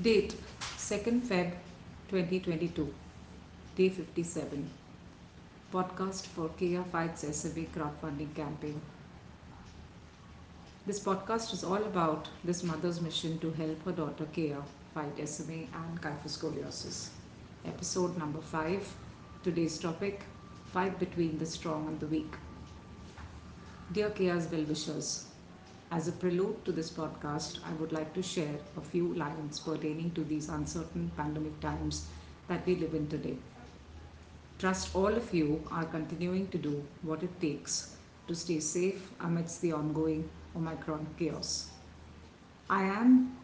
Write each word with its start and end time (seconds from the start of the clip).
Date 0.00 0.36
2nd 0.76 1.22
Feb 1.28 1.54
2022. 2.08 2.94
Day 3.74 3.88
57. 3.88 4.70
Podcast 5.72 6.26
for 6.26 6.48
Keya 6.50 6.84
Fights 6.92 7.24
SMA 7.36 7.64
crowdfunding 7.76 8.32
campaign. 8.32 8.80
This 10.86 11.00
podcast 11.00 11.52
is 11.52 11.64
all 11.64 11.82
about 11.82 12.28
this 12.44 12.62
mother's 12.62 13.00
mission 13.00 13.40
to 13.40 13.50
help 13.50 13.84
her 13.86 13.90
daughter 13.90 14.26
Keya 14.36 14.62
fight 14.94 15.28
SMA 15.28 15.66
and 15.80 16.00
kyphoscoliosis. 16.00 17.08
Episode 17.64 18.16
number 18.16 18.40
5. 18.40 18.94
Today's 19.42 19.80
topic 19.80 20.22
Fight 20.72 20.96
between 21.00 21.38
the 21.38 21.46
strong 21.46 21.88
and 21.88 21.98
the 21.98 22.06
weak. 22.06 22.36
Dear 23.90 24.10
Keya's 24.10 24.46
well 24.52 24.62
wishers, 24.62 25.26
as 25.90 26.06
a 26.08 26.12
prelude 26.12 26.64
to 26.64 26.72
this 26.72 26.90
podcast, 26.90 27.58
I 27.64 27.72
would 27.74 27.92
like 27.92 28.12
to 28.14 28.22
share 28.22 28.58
a 28.76 28.80
few 28.80 29.14
lines 29.14 29.58
pertaining 29.60 30.10
to 30.12 30.24
these 30.24 30.48
uncertain 30.48 31.10
pandemic 31.16 31.58
times 31.60 32.08
that 32.48 32.66
we 32.66 32.76
live 32.76 32.94
in 32.94 33.08
today. 33.08 33.36
Trust 34.58 34.94
all 34.94 35.14
of 35.14 35.32
you 35.32 35.62
are 35.70 35.84
continuing 35.84 36.48
to 36.48 36.58
do 36.58 36.84
what 37.02 37.22
it 37.22 37.40
takes 37.40 37.96
to 38.26 38.34
stay 38.34 38.60
safe 38.60 39.10
amidst 39.20 39.62
the 39.62 39.72
ongoing 39.72 40.28
Omicron 40.54 41.06
chaos. 41.18 41.70
I 42.68 42.82
am, 42.84 43.36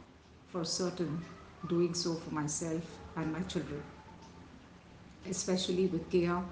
for 0.49 0.65
certain, 0.65 1.25
doing 1.69 1.95
so 1.95 2.15
for 2.15 2.35
myself 2.35 2.99
and 3.17 3.33
my 3.33 3.41
children, 3.43 3.83
especially 5.29 5.87
with 5.87 6.11
Keya 6.11 6.43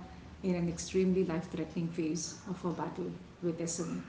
in 0.42 0.54
an 0.54 0.68
extremely 0.68 1.24
life 1.24 1.50
threatening 1.50 1.88
phase 1.88 2.38
of 2.48 2.60
her 2.62 2.70
battle 2.70 3.10
with 3.42 3.68
SMA. 3.68 4.02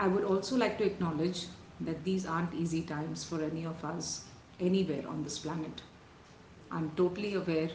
I 0.00 0.06
would 0.06 0.22
also 0.22 0.56
like 0.56 0.78
to 0.78 0.84
acknowledge 0.84 1.46
that 1.80 2.04
these 2.04 2.24
aren't 2.24 2.54
easy 2.54 2.82
times 2.82 3.24
for 3.24 3.42
any 3.42 3.66
of 3.66 3.84
us 3.84 4.22
anywhere 4.60 5.02
on 5.08 5.24
this 5.24 5.40
planet. 5.40 5.82
I'm 6.70 6.92
totally 6.92 7.34
aware 7.34 7.70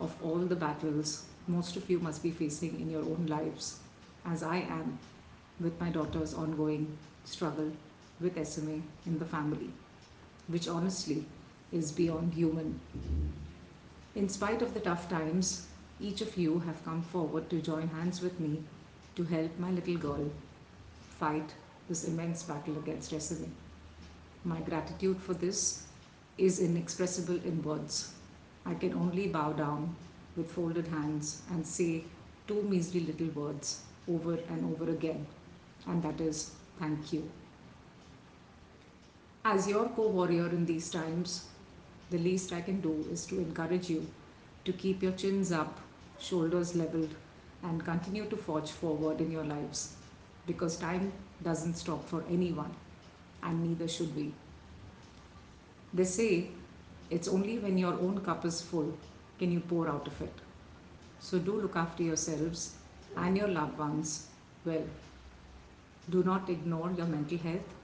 of 0.00 0.14
all 0.22 0.38
the 0.38 0.54
battles 0.54 1.24
most 1.48 1.74
of 1.76 1.90
you 1.90 1.98
must 1.98 2.22
be 2.22 2.30
facing 2.30 2.80
in 2.80 2.90
your 2.90 3.02
own 3.02 3.26
lives, 3.26 3.80
as 4.24 4.44
I 4.44 4.58
am 4.58 5.00
with 5.58 5.80
my 5.80 5.90
daughter's 5.90 6.32
ongoing 6.32 6.96
struggle 7.24 7.72
with 8.20 8.46
SMA 8.46 8.80
in 9.04 9.18
the 9.18 9.24
family, 9.24 9.70
which 10.46 10.68
honestly 10.68 11.26
is 11.72 11.90
beyond 11.90 12.34
human. 12.34 12.78
In 14.14 14.28
spite 14.28 14.62
of 14.62 14.74
the 14.74 14.80
tough 14.80 15.08
times, 15.08 15.66
each 16.00 16.20
of 16.20 16.36
you 16.36 16.60
have 16.60 16.84
come 16.84 17.02
forward 17.02 17.50
to 17.50 17.60
join 17.60 17.88
hands 17.88 18.22
with 18.22 18.38
me 18.38 18.62
to 19.16 19.24
help 19.24 19.58
my 19.58 19.72
little 19.72 19.96
girl 19.96 20.30
fight 21.18 21.52
this 21.88 22.04
immense 22.04 22.42
battle 22.42 22.78
against 22.78 23.12
racism. 23.12 23.50
My 24.44 24.60
gratitude 24.60 25.18
for 25.20 25.34
this 25.34 25.86
is 26.38 26.60
inexpressible 26.60 27.36
in 27.44 27.62
words. 27.62 28.12
I 28.66 28.74
can 28.74 28.94
only 28.94 29.28
bow 29.28 29.52
down 29.52 29.94
with 30.36 30.50
folded 30.50 30.86
hands 30.88 31.42
and 31.50 31.66
say 31.66 32.04
two 32.46 32.62
measly 32.62 33.00
little 33.00 33.28
words 33.28 33.82
over 34.08 34.34
and 34.48 34.64
over 34.74 34.90
again, 34.90 35.26
and 35.86 36.02
that 36.02 36.20
is 36.20 36.52
thank 36.78 37.12
you. 37.12 37.30
As 39.44 39.68
your 39.68 39.88
co 39.90 40.08
warrior 40.08 40.48
in 40.48 40.64
these 40.66 40.90
times, 40.90 41.46
the 42.10 42.18
least 42.18 42.52
I 42.52 42.60
can 42.60 42.80
do 42.80 43.06
is 43.10 43.26
to 43.26 43.38
encourage 43.38 43.88
you 43.90 44.06
to 44.64 44.72
keep 44.72 45.02
your 45.02 45.12
chins 45.12 45.52
up, 45.52 45.80
shoulders 46.18 46.74
leveled, 46.74 47.14
and 47.62 47.84
continue 47.84 48.26
to 48.28 48.36
forge 48.36 48.70
forward 48.70 49.20
in 49.20 49.30
your 49.30 49.44
lives 49.44 49.96
because 50.46 50.76
time 50.76 51.12
doesn't 51.44 51.74
stop 51.74 52.08
for 52.08 52.24
anyone, 52.30 52.74
and 53.42 53.62
neither 53.62 53.86
should 53.86 54.14
we. 54.16 54.32
They 55.92 56.04
say 56.04 56.48
it's 57.10 57.28
only 57.28 57.58
when 57.58 57.78
your 57.78 57.94
own 57.94 58.20
cup 58.20 58.44
is 58.44 58.60
full 58.60 58.96
can 59.38 59.52
you 59.52 59.60
pour 59.60 59.88
out 59.88 60.06
of 60.06 60.20
it. 60.22 60.32
So 61.20 61.38
do 61.38 61.60
look 61.60 61.76
after 61.76 62.02
yourselves 62.02 62.74
and 63.16 63.36
your 63.36 63.48
loved 63.48 63.78
ones 63.78 64.26
well. 64.64 64.84
Do 66.10 66.22
not 66.22 66.48
ignore 66.48 66.92
your 66.96 67.06
mental 67.06 67.38
health 67.38 67.74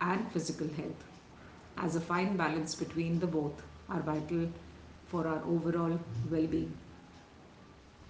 and 0.00 0.30
physical 0.32 0.68
health, 0.68 1.04
as 1.78 1.96
a 1.96 2.00
fine 2.00 2.36
balance 2.36 2.74
between 2.74 3.18
the 3.18 3.26
both 3.26 3.62
are 3.88 4.00
vital 4.00 4.48
for 5.06 5.26
our 5.26 5.42
overall 5.46 5.98
well 6.30 6.46
being. 6.46 6.72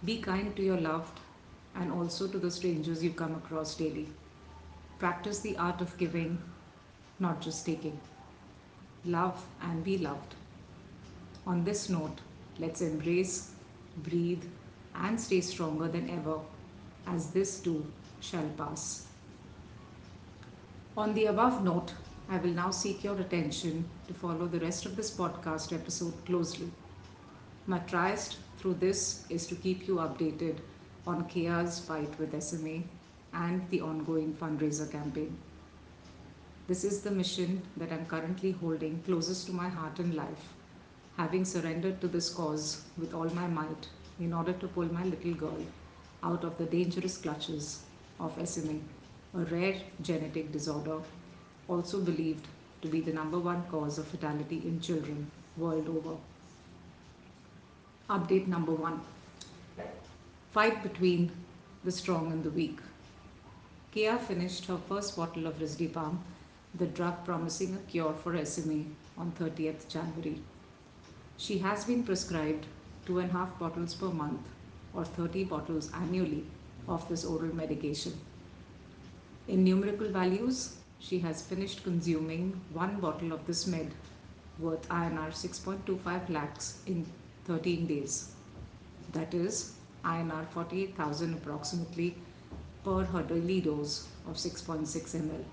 Be 0.05 0.19
kind 0.19 0.55
to 0.57 0.63
your 0.63 0.81
loved 0.81 1.21
and 1.75 1.93
also 1.93 2.27
to 2.29 2.39
the 2.39 2.51
strangers 2.51 3.03
you 3.05 3.11
come 3.11 3.35
across 3.35 3.75
daily. 3.75 4.09
Practice 4.99 5.41
the 5.41 5.57
art 5.59 5.81
of 5.83 5.97
giving, 5.99 6.39
not 7.19 7.41
just 7.41 7.67
taking. 7.67 8.01
Love 9.05 9.45
and 9.61 9.85
be 9.85 9.99
loved. 9.99 10.35
On 11.47 11.65
this 11.65 11.91
note, 11.91 12.21
let's 12.59 12.81
embrace, 12.81 13.53
breathe, 13.99 14.45
and 14.95 15.21
stay 15.21 15.41
stronger 15.43 15.87
than 15.89 16.09
ever, 16.09 16.39
as 17.07 17.31
this 17.31 17.61
too 17.61 17.85
shall 18.21 18.49
pass. 18.57 19.07
On 20.97 21.13
the 21.13 21.27
above 21.27 21.63
note, 21.63 21.93
I 22.31 22.39
will 22.39 22.55
now 22.55 22.71
seek 22.71 23.05
your 23.05 23.21
attention 23.21 23.85
to 24.09 24.15
follow 24.15 24.47
the 24.47 24.61
rest 24.61 24.87
of 24.87 24.97
this 24.97 25.11
podcast 25.15 25.75
episode 25.75 26.15
closely. 26.25 26.71
My 27.67 27.81
triest 27.81 28.39
through 28.57 28.75
this 28.75 29.27
is 29.29 29.47
to 29.49 29.55
keep 29.57 29.87
you 29.87 29.97
updated 29.97 30.57
on 31.07 31.29
Keya's 31.29 31.79
fight 31.81 32.19
with 32.19 32.43
SMA 32.43 32.83
and 33.45 33.69
the 33.71 33.81
ongoing 33.81 34.33
fundraiser 34.35 34.91
campaign. 34.91 35.37
This 36.69 36.85
is 36.85 37.01
the 37.03 37.11
mission 37.11 37.63
that 37.77 37.93
I'm 37.93 38.07
currently 38.07 38.53
holding 38.53 39.03
closest 39.03 39.47
to 39.47 39.53
my 39.53 39.69
heart 39.69 39.99
and 39.99 40.15
life, 40.15 40.47
having 41.17 41.45
surrendered 41.45 42.01
to 42.01 42.09
this 42.09 42.29
cause 42.33 42.83
with 42.99 43.15
all 43.15 43.29
my 43.41 43.47
might 43.47 43.89
in 44.21 44.33
order 44.33 44.53
to 44.55 44.69
pull 44.69 44.93
my 44.93 45.05
little 45.05 45.35
girl 45.35 45.63
out 46.23 46.45
of 46.45 46.57
the 46.59 46.65
dangerous 46.65 47.19
clutches 47.19 47.83
of 48.19 48.49
SMA, 48.49 48.79
a 49.35 49.45
rare 49.55 49.77
genetic 50.03 50.51
disorder 50.51 50.99
also 51.69 52.01
believed 52.01 52.49
to 52.83 52.89
be 52.89 53.01
the 53.01 53.13
number 53.13 53.39
one 53.39 53.63
cause 53.71 53.99
of 53.99 54.07
fatality 54.09 54.63
in 54.65 54.81
children 54.81 55.31
world 55.57 55.89
over. 55.89 56.17
Update 58.09 58.47
number 58.47 58.73
one 58.73 59.01
Fight 60.53 60.83
between 60.83 61.31
the 61.85 61.93
strong 61.93 62.33
and 62.33 62.43
the 62.43 62.51
weak. 62.51 62.79
Keya 63.97 64.21
finished 64.21 64.67
her 64.67 64.77
first 64.77 65.17
bottle 65.17 65.47
of 65.47 65.59
Risdiplam, 65.59 66.19
the 66.75 66.85
drug 66.85 67.25
promising 67.25 67.75
a 67.77 67.91
cure 67.91 68.13
for 68.13 68.45
SMA, 68.45 68.85
on 69.17 69.33
30th 69.41 69.89
January. 69.89 70.43
She 71.39 71.57
has 71.61 71.87
been 71.87 72.03
prescribed 72.03 72.67
two 73.07 73.21
and 73.21 73.31
a 73.31 73.33
half 73.33 73.59
bottles 73.59 73.95
per 73.95 74.11
month 74.11 74.43
or 74.93 75.07
30 75.07 75.45
bottles 75.45 75.91
annually 75.95 76.45
of 76.87 77.09
this 77.09 77.25
oral 77.25 77.57
medication. 77.57 78.13
In 79.49 79.65
numerical 79.65 80.11
values, 80.11 80.77
she 80.99 81.19
has 81.21 81.41
finished 81.41 81.83
consuming 81.83 82.61
one 82.75 83.01
bottle 83.01 83.33
of 83.33 83.47
this 83.47 83.67
med 83.67 83.95
worth 84.59 84.87
INR 84.91 85.31
6.25 85.31 86.29
lakhs 86.29 86.83
in 86.85 87.07
13 87.47 87.87
days. 87.87 88.33
That 89.15 89.33
is 89.33 89.77
INR 90.05 90.47
48,000 90.51 91.33
approximately 91.33 92.15
per 92.87 93.05
her 93.13 93.23
daily 93.29 93.61
dose 93.61 93.95
of 94.29 94.37
6.6 94.37 95.15
ml. 95.21 95.45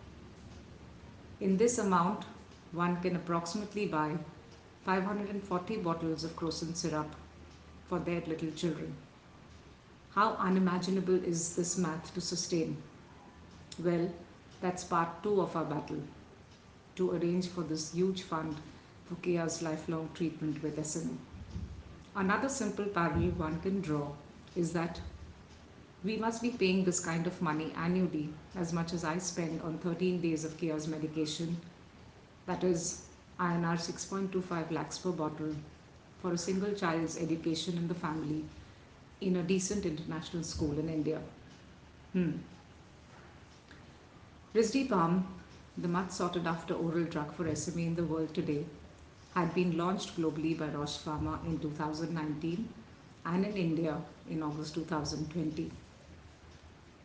In 1.42 1.58
this 1.58 1.78
amount, 1.80 2.26
one 2.72 2.98
can 3.02 3.16
approximately 3.16 3.86
buy 3.88 4.10
540 4.86 5.78
bottles 5.78 6.24
of 6.24 6.36
Crocin 6.36 6.76
syrup 6.76 7.16
for 7.90 8.00
their 8.00 8.22
little 8.28 8.52
children. 8.52 8.94
How 10.16 10.34
unimaginable 10.48 11.24
is 11.32 11.56
this 11.56 11.78
math 11.78 12.14
to 12.14 12.22
sustain? 12.22 12.78
Well, 13.80 14.12
that's 14.62 14.84
part 14.84 15.24
two 15.24 15.42
of 15.42 15.56
our 15.56 15.66
battle 15.66 16.04
to 16.98 17.12
arrange 17.12 17.48
for 17.48 17.62
this 17.62 17.94
huge 17.94 18.22
fund 18.22 18.56
for 19.06 19.16
Keya's 19.16 19.64
lifelong 19.64 20.10
treatment 20.14 20.62
with 20.62 20.86
SMA. 20.86 21.18
Another 22.16 22.50
simple 22.50 22.86
parallel 22.86 23.32
one 23.32 23.60
can 23.62 23.82
draw 23.82 24.12
is 24.56 24.72
that 24.74 25.02
we 26.04 26.18
must 26.18 26.42
be 26.42 26.50
paying 26.50 26.84
this 26.84 27.00
kind 27.00 27.26
of 27.28 27.42
money 27.42 27.72
annually 27.78 28.28
as 28.58 28.74
much 28.74 28.92
as 28.92 29.06
I 29.06 29.18
spend 29.20 29.62
on 29.62 29.78
13 29.78 30.20
days 30.20 30.44
of 30.44 30.58
Keya's 30.58 30.88
medication. 30.88 31.56
That 32.46 32.64
is 32.64 33.06
INR 33.40 33.78
6.25 33.78 34.72
lakhs 34.72 34.98
per 34.98 35.12
bottle 35.12 35.56
for 36.22 36.34
a 36.34 36.38
single 36.38 36.74
child's 36.74 37.18
education 37.18 37.78
in 37.78 37.88
the 37.88 37.94
family 37.94 38.44
in 39.22 39.38
a 39.38 39.44
decent 39.44 39.86
international 39.86 40.44
school 40.44 40.78
in 40.78 40.90
India. 40.90 41.22
Hmm. 42.12 42.32
Risdiplam, 44.54 45.24
the 45.78 45.88
much 45.88 46.12
sought 46.12 46.36
after 46.46 46.74
oral 46.74 47.06
drug 47.06 47.34
for 47.34 47.56
SMA 47.56 47.82
in 47.82 47.96
the 47.96 48.04
world 48.04 48.34
today, 48.34 48.66
had 49.34 49.56
been 49.56 49.78
launched 49.78 50.18
globally 50.18 50.58
by 50.60 50.68
Roche 50.68 50.98
Pharma 50.98 51.44
in 51.46 51.60
2019 51.60 52.68
and 53.26 53.46
in 53.46 53.56
India 53.56 53.98
in 54.30 54.44
August 54.44 54.76
2020 54.76 55.72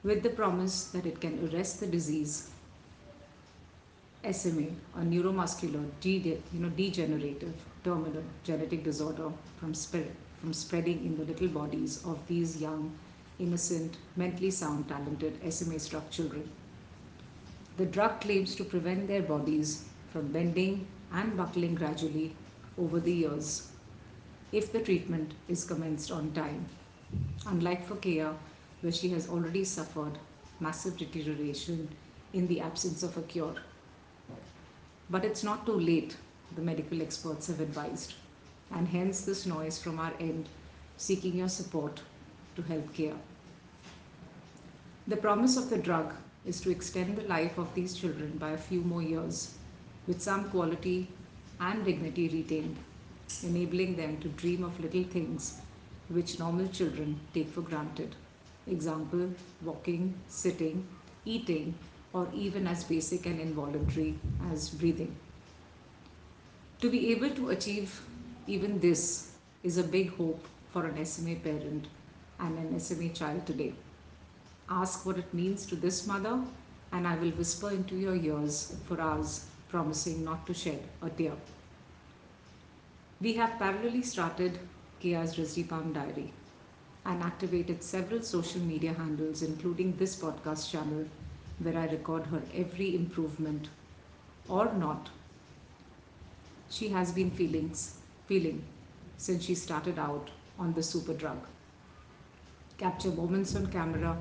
with 0.02 0.22
the 0.22 0.30
promise 0.30 0.84
that 0.86 1.06
it 1.06 1.20
can 1.20 1.48
arrest 1.48 1.80
the 1.80 1.86
disease. 1.86 2.50
SMA, 4.30 4.68
a 4.96 5.00
neuromuscular 5.00 5.84
you 6.04 6.40
know, 6.52 6.68
degenerative 6.70 7.54
terminal 7.84 8.22
genetic 8.44 8.84
disorder 8.84 9.30
from, 9.58 9.74
spread, 9.74 10.10
from 10.40 10.52
spreading 10.52 11.04
in 11.04 11.16
the 11.16 11.24
little 11.24 11.48
bodies 11.48 12.04
of 12.04 12.18
these 12.28 12.60
young, 12.60 12.92
innocent, 13.38 13.96
mentally 14.16 14.50
sound, 14.50 14.88
talented 14.88 15.38
SMA 15.52 15.78
struck 15.78 16.10
children. 16.10 16.48
The 17.76 17.86
drug 17.86 18.20
claims 18.20 18.54
to 18.56 18.64
prevent 18.64 19.06
their 19.06 19.22
bodies 19.22 19.84
from 20.10 20.32
bending 20.32 20.86
and 21.12 21.36
buckling 21.36 21.74
gradually 21.74 22.34
over 22.76 23.00
the 23.00 23.12
years 23.12 23.70
if 24.52 24.72
the 24.72 24.80
treatment 24.80 25.32
is 25.48 25.64
commenced 25.64 26.10
on 26.10 26.32
time. 26.32 26.66
Unlike 27.46 27.86
for 27.86 27.96
Keya, 27.96 28.34
where 28.80 28.92
she 28.92 29.08
has 29.10 29.28
already 29.28 29.64
suffered 29.64 30.18
massive 30.60 30.96
deterioration 30.96 31.88
in 32.32 32.46
the 32.46 32.60
absence 32.60 33.02
of 33.02 33.16
a 33.16 33.22
cure. 33.22 33.54
But 35.10 35.24
it's 35.24 35.42
not 35.44 35.66
too 35.66 35.78
late, 35.78 36.16
the 36.54 36.62
medical 36.62 37.02
experts 37.02 37.46
have 37.46 37.60
advised, 37.60 38.14
and 38.72 38.86
hence 38.88 39.22
this 39.22 39.46
noise 39.46 39.78
from 39.82 39.98
our 39.98 40.12
end 40.20 40.48
seeking 40.96 41.36
your 41.36 41.48
support 41.48 42.02
to 42.56 42.62
help 42.62 42.92
Keya. 42.94 43.16
The 45.06 45.16
promise 45.16 45.56
of 45.56 45.70
the 45.70 45.78
drug 45.78 46.12
is 46.44 46.60
to 46.60 46.70
extend 46.70 47.16
the 47.16 47.28
life 47.28 47.56
of 47.58 47.74
these 47.74 47.94
children 47.94 48.36
by 48.38 48.50
a 48.50 48.58
few 48.58 48.80
more 48.82 49.02
years 49.02 49.54
with 50.06 50.20
some 50.20 50.50
quality 50.50 51.08
and 51.60 51.84
dignity 51.84 52.28
retained, 52.28 52.76
enabling 53.42 53.96
them 53.96 54.18
to 54.20 54.28
dream 54.28 54.64
of 54.64 54.78
little 54.80 55.04
things 55.04 55.60
which 56.08 56.38
normal 56.38 56.68
children 56.68 57.20
take 57.34 57.48
for 57.48 57.60
granted. 57.62 58.14
Example, 58.70 59.30
walking, 59.62 60.14
sitting, 60.28 60.86
eating, 61.24 61.74
or 62.12 62.28
even 62.34 62.66
as 62.66 62.84
basic 62.84 63.26
and 63.26 63.40
involuntary 63.40 64.18
as 64.52 64.70
breathing. 64.70 65.14
To 66.80 66.90
be 66.90 67.10
able 67.12 67.30
to 67.30 67.50
achieve 67.50 68.00
even 68.46 68.78
this 68.80 69.32
is 69.62 69.78
a 69.78 69.82
big 69.82 70.14
hope 70.16 70.46
for 70.72 70.86
an 70.86 71.04
SMA 71.04 71.36
parent 71.36 71.88
and 72.40 72.58
an 72.58 72.80
SMA 72.80 73.10
child 73.10 73.46
today. 73.46 73.74
Ask 74.70 75.04
what 75.04 75.18
it 75.18 75.32
means 75.34 75.66
to 75.66 75.76
this 75.76 76.06
mother, 76.06 76.40
and 76.92 77.06
I 77.06 77.16
will 77.16 77.30
whisper 77.30 77.70
into 77.70 77.96
your 77.96 78.16
ears 78.16 78.76
for 78.86 79.00
hours, 79.00 79.46
promising 79.68 80.24
not 80.24 80.46
to 80.46 80.54
shed 80.54 80.82
a 81.02 81.10
tear. 81.10 81.32
We 83.20 83.32
have 83.34 83.58
parallelly 83.58 84.04
started 84.04 84.58
Keya's 85.00 85.36
Risdiplam 85.36 85.92
Diary 85.92 86.32
and 87.08 87.24
activated 87.24 87.82
several 87.82 88.22
social 88.22 88.60
media 88.60 88.92
handles, 88.94 89.42
including 89.42 89.96
this 89.96 90.14
podcast 90.20 90.70
channel, 90.70 91.06
where 91.58 91.76
I 91.76 91.86
record 91.86 92.26
her 92.26 92.42
every 92.54 92.94
improvement 92.94 93.68
or 94.48 94.72
not 94.74 95.10
she 96.70 96.88
has 96.90 97.12
been 97.12 97.30
feelings, 97.30 97.98
feeling 98.26 98.64
since 99.16 99.44
she 99.44 99.54
started 99.54 99.98
out 99.98 100.30
on 100.58 100.72
the 100.74 100.82
super 100.82 101.12
drug. 101.14 101.38
Capture 102.78 103.10
moments 103.10 103.54
on 103.56 103.66
camera, 103.66 104.16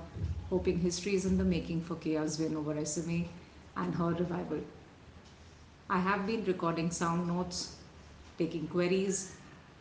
hoping 0.50 0.80
history 0.80 1.16
is 1.16 1.25
in 1.25 1.38
the 1.38 1.45
making 1.45 1.81
for 1.81 1.95
Keya's 1.95 2.40
win 2.40 2.56
over 2.57 2.83
SMA 2.86 3.25
and 3.78 3.95
her 3.95 4.13
revival. 4.13 4.60
I 5.90 6.00
have 6.00 6.28
been 6.28 6.44
recording 6.45 6.92
sound 6.92 7.28
notes, 7.28 7.78
taking 8.38 8.68
queries, 8.68 9.36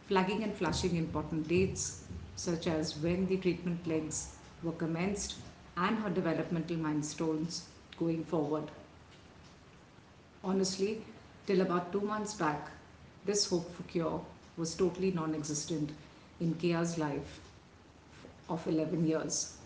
flagging 0.09 0.43
and 0.45 0.55
flashing 0.55 0.97
important 0.97 1.49
dates, 1.49 2.05
such 2.37 2.67
as 2.67 2.97
when 2.99 3.27
the 3.27 3.37
treatment 3.39 3.87
legs 3.87 4.37
were 4.63 4.73
commenced 4.73 5.37
and 5.77 5.99
her 5.99 6.11
developmental 6.11 6.77
milestones 6.77 7.67
going 7.99 8.25
forward. 8.25 8.71
Honestly, 10.45 11.05
till 11.47 11.61
about 11.63 11.93
two 11.93 12.01
months 12.01 12.35
back, 12.35 12.71
this 13.25 13.47
hope 13.49 13.75
for 13.75 13.83
cure 13.85 14.21
was 14.57 14.75
totally 14.75 15.11
non 15.11 15.35
existent 15.35 15.91
in 16.41 16.55
Keya's 16.55 16.99
life 16.99 17.41
of 18.49 18.67
11 18.67 19.07
years. 19.07 19.57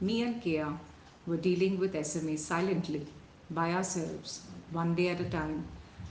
Me 0.00 0.22
and 0.22 0.42
Keya 0.42 0.78
were 1.26 1.36
dealing 1.36 1.78
with 1.78 2.06
SMA 2.06 2.36
silently, 2.38 3.06
by 3.50 3.72
ourselves, 3.72 4.42
one 4.72 4.94
day 4.94 5.08
at 5.08 5.20
a 5.20 5.28
time, 5.28 5.66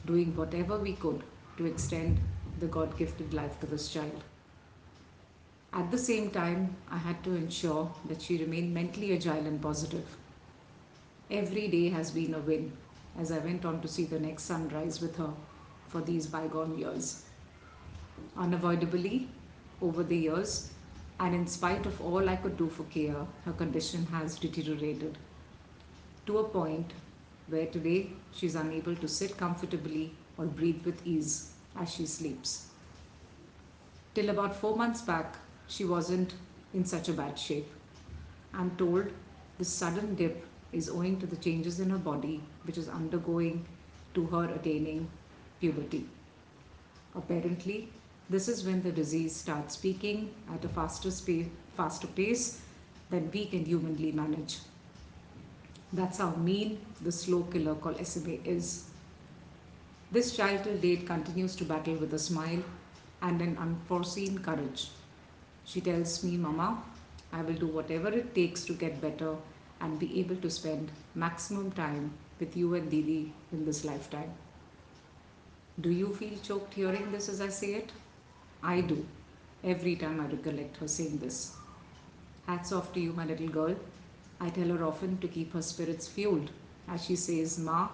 doing 0.05 0.35
whatever 0.35 0.77
we 0.77 0.93
could 0.93 1.23
to 1.57 1.65
extend 1.65 2.19
the 2.59 2.67
God 2.67 2.97
gifted 2.97 3.33
life 3.33 3.59
to 3.59 3.65
this 3.65 3.89
child. 3.89 4.23
At 5.73 5.91
the 5.91 5.97
same 5.97 6.31
time, 6.31 6.75
I 6.89 6.97
had 6.97 7.23
to 7.23 7.35
ensure 7.35 7.91
that 8.05 8.21
she 8.21 8.37
remained 8.37 8.73
mentally 8.73 9.13
agile 9.13 9.45
and 9.45 9.61
positive. 9.61 10.05
Every 11.29 11.67
day 11.67 11.89
has 11.89 12.11
been 12.11 12.33
a 12.33 12.39
win 12.39 12.71
as 13.19 13.31
I 13.31 13.39
went 13.39 13.65
on 13.65 13.81
to 13.81 13.87
see 13.87 14.05
the 14.05 14.19
next 14.19 14.43
sunrise 14.43 15.01
with 15.01 15.17
her 15.17 15.33
for 15.87 16.01
these 16.01 16.27
bygone 16.27 16.77
years. 16.77 17.23
Unavoidably, 18.37 19.29
over 19.81 20.03
the 20.03 20.17
years, 20.17 20.71
and 21.19 21.35
in 21.35 21.47
spite 21.47 21.85
of 21.85 21.99
all 22.01 22.29
I 22.29 22.35
could 22.35 22.57
do 22.57 22.69
for 22.69 22.83
Keya, 22.83 23.27
her 23.45 23.53
condition 23.53 24.05
has 24.07 24.37
deteriorated 24.39 25.17
to 26.25 26.39
a 26.39 26.43
point 26.43 26.93
where 27.47 27.65
today 27.65 28.11
she's 28.33 28.55
unable 28.55 28.95
to 28.95 29.07
sit 29.07 29.37
comfortably 29.37 30.13
or 30.37 30.45
breathe 30.45 30.85
with 30.85 31.05
ease 31.05 31.51
as 31.79 31.93
she 31.93 32.05
sleeps. 32.05 32.67
Till 34.13 34.29
about 34.29 34.55
four 34.55 34.75
months 34.75 35.01
back, 35.01 35.37
she 35.67 35.85
wasn't 35.85 36.33
in 36.73 36.85
such 36.85 37.09
a 37.09 37.13
bad 37.13 37.37
shape. 37.37 37.71
I'm 38.53 38.71
told 38.77 39.07
the 39.57 39.65
sudden 39.65 40.15
dip 40.15 40.45
is 40.71 40.89
owing 40.89 41.19
to 41.19 41.25
the 41.27 41.35
changes 41.37 41.79
in 41.79 41.89
her 41.89 41.97
body 41.97 42.41
which 42.63 42.77
is 42.77 42.89
undergoing 42.89 43.65
to 44.13 44.25
her 44.27 44.45
attaining 44.53 45.09
puberty. 45.59 46.07
Apparently, 47.15 47.89
this 48.29 48.47
is 48.47 48.63
when 48.65 48.81
the 48.83 48.91
disease 48.91 49.35
starts 49.35 49.73
speaking 49.75 50.33
at 50.53 50.63
a 50.63 50.69
faster, 50.69 51.11
spa- 51.11 51.49
faster 51.75 52.07
pace 52.07 52.61
than 53.09 53.29
we 53.31 53.45
can 53.45 53.65
humanly 53.65 54.11
manage. 54.11 54.59
That's 55.93 56.17
how 56.19 56.35
mean 56.35 56.79
the 57.01 57.11
slow 57.11 57.43
killer 57.43 57.75
called 57.75 58.05
SMA 58.05 58.37
is. 58.45 58.85
This 60.11 60.35
child 60.35 60.63
till 60.63 60.77
date 60.77 61.05
continues 61.07 61.55
to 61.57 61.65
battle 61.65 61.95
with 61.95 62.13
a 62.13 62.19
smile 62.19 62.63
and 63.21 63.41
an 63.41 63.57
unforeseen 63.57 64.39
courage. 64.39 64.89
She 65.67 65.81
tells 65.81 66.23
me, 66.23 66.37
Mama, 66.37 66.81
I 67.33 67.41
will 67.41 67.53
do 67.53 67.67
whatever 67.67 68.07
it 68.07 68.33
takes 68.33 68.63
to 68.65 68.73
get 68.73 69.01
better 69.01 69.35
and 69.81 69.99
be 69.99 70.17
able 70.21 70.37
to 70.37 70.49
spend 70.49 70.91
maximum 71.13 71.71
time 71.73 72.13
with 72.39 72.55
you 72.55 72.73
and 72.75 72.89
Didi 72.89 73.33
in 73.51 73.65
this 73.65 73.83
lifetime. 73.83 74.31
Do 75.81 75.89
you 75.89 76.15
feel 76.15 76.37
choked 76.41 76.73
hearing 76.73 77.11
this 77.11 77.27
as 77.27 77.41
I 77.41 77.49
say 77.49 77.73
it? 77.73 77.91
I 78.63 78.79
do, 78.79 79.05
every 79.61 79.97
time 79.97 80.21
I 80.21 80.27
recollect 80.27 80.77
her 80.77 80.87
saying 80.87 81.17
this. 81.17 81.57
Hats 82.47 82.71
off 82.71 82.93
to 82.93 83.01
you, 83.01 83.11
my 83.11 83.25
little 83.25 83.49
girl. 83.49 83.75
I 84.39 84.49
tell 84.49 84.69
her 84.69 84.85
often 84.85 85.17
to 85.17 85.27
keep 85.27 85.51
her 85.51 85.61
spirits 85.61 86.07
fueled 86.07 86.49
as 86.87 87.03
she 87.03 87.17
says, 87.17 87.59
Ma, 87.59 87.89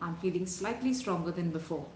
I'm 0.00 0.14
feeling 0.18 0.46
slightly 0.46 0.94
stronger 0.94 1.32
than 1.32 1.50
before. 1.50 1.86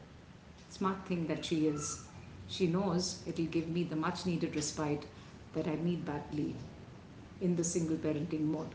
Smart 0.70 1.06
thing 1.06 1.28
that 1.28 1.44
she 1.44 1.68
is. 1.68 2.02
She 2.48 2.66
knows 2.66 3.22
it'll 3.28 3.46
give 3.46 3.68
me 3.68 3.84
the 3.84 3.94
much 3.94 4.26
needed 4.26 4.56
respite 4.56 5.04
that 5.54 5.66
I 5.66 5.76
need 5.82 6.04
badly 6.04 6.54
in 7.40 7.56
the 7.56 7.64
single 7.64 7.96
parenting 7.96 8.44
mode. 8.44 8.74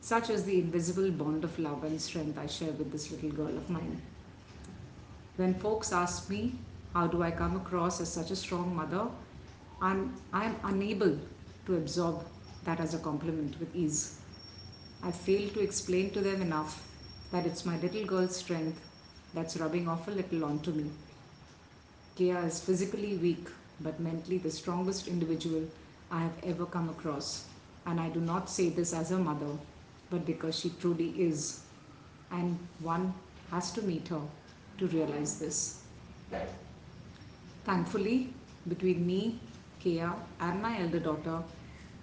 Such 0.00 0.30
is 0.30 0.44
the 0.44 0.58
invisible 0.58 1.10
bond 1.10 1.44
of 1.44 1.58
love 1.58 1.84
and 1.84 2.00
strength 2.00 2.38
I 2.38 2.46
share 2.46 2.72
with 2.72 2.90
this 2.90 3.10
little 3.10 3.30
girl 3.30 3.56
of 3.56 3.68
mine. 3.68 4.00
When 5.36 5.54
folks 5.54 5.92
ask 5.92 6.28
me, 6.28 6.54
how 6.94 7.06
do 7.06 7.22
I 7.22 7.30
come 7.30 7.56
across 7.56 8.00
as 8.00 8.12
such 8.12 8.30
a 8.30 8.36
strong 8.36 8.74
mother? 8.74 9.08
I'm, 9.80 10.14
I'm 10.32 10.56
unable 10.64 11.18
to 11.66 11.76
absorb 11.76 12.24
that 12.64 12.80
as 12.80 12.94
a 12.94 12.98
compliment 12.98 13.58
with 13.60 13.74
ease. 13.74 14.18
I 15.02 15.10
fail 15.10 15.48
to 15.50 15.60
explain 15.60 16.10
to 16.10 16.20
them 16.20 16.42
enough 16.42 16.86
that 17.32 17.46
it's 17.46 17.64
my 17.64 17.78
little 17.78 18.04
girl's 18.04 18.36
strength 18.36 18.80
that's 19.32 19.56
rubbing 19.56 19.88
off 19.88 20.08
a 20.08 20.10
little 20.10 20.44
onto 20.44 20.72
me. 20.72 20.90
Keya 22.16 22.46
is 22.46 22.60
physically 22.60 23.16
weak 23.16 23.48
but 23.80 24.00
mentally 24.00 24.38
the 24.38 24.50
strongest 24.50 25.08
individual 25.08 25.64
I 26.10 26.20
have 26.22 26.38
ever 26.44 26.66
come 26.66 26.88
across. 26.88 27.46
And 27.86 28.00
I 28.00 28.08
do 28.08 28.20
not 28.20 28.48
say 28.50 28.68
this 28.68 28.92
as 28.92 29.10
a 29.10 29.18
mother, 29.18 29.52
but 30.10 30.26
because 30.26 30.58
she 30.58 30.70
truly 30.80 31.10
is. 31.20 31.60
And 32.30 32.58
one 32.80 33.14
has 33.50 33.72
to 33.72 33.82
meet 33.82 34.08
her 34.08 34.20
to 34.78 34.86
realize 34.88 35.38
this. 35.38 35.82
Thankfully, 37.64 38.32
between 38.68 39.06
me, 39.06 39.40
Keya, 39.82 40.14
and 40.40 40.62
my 40.62 40.80
elder 40.80 41.00
daughter, 41.00 41.42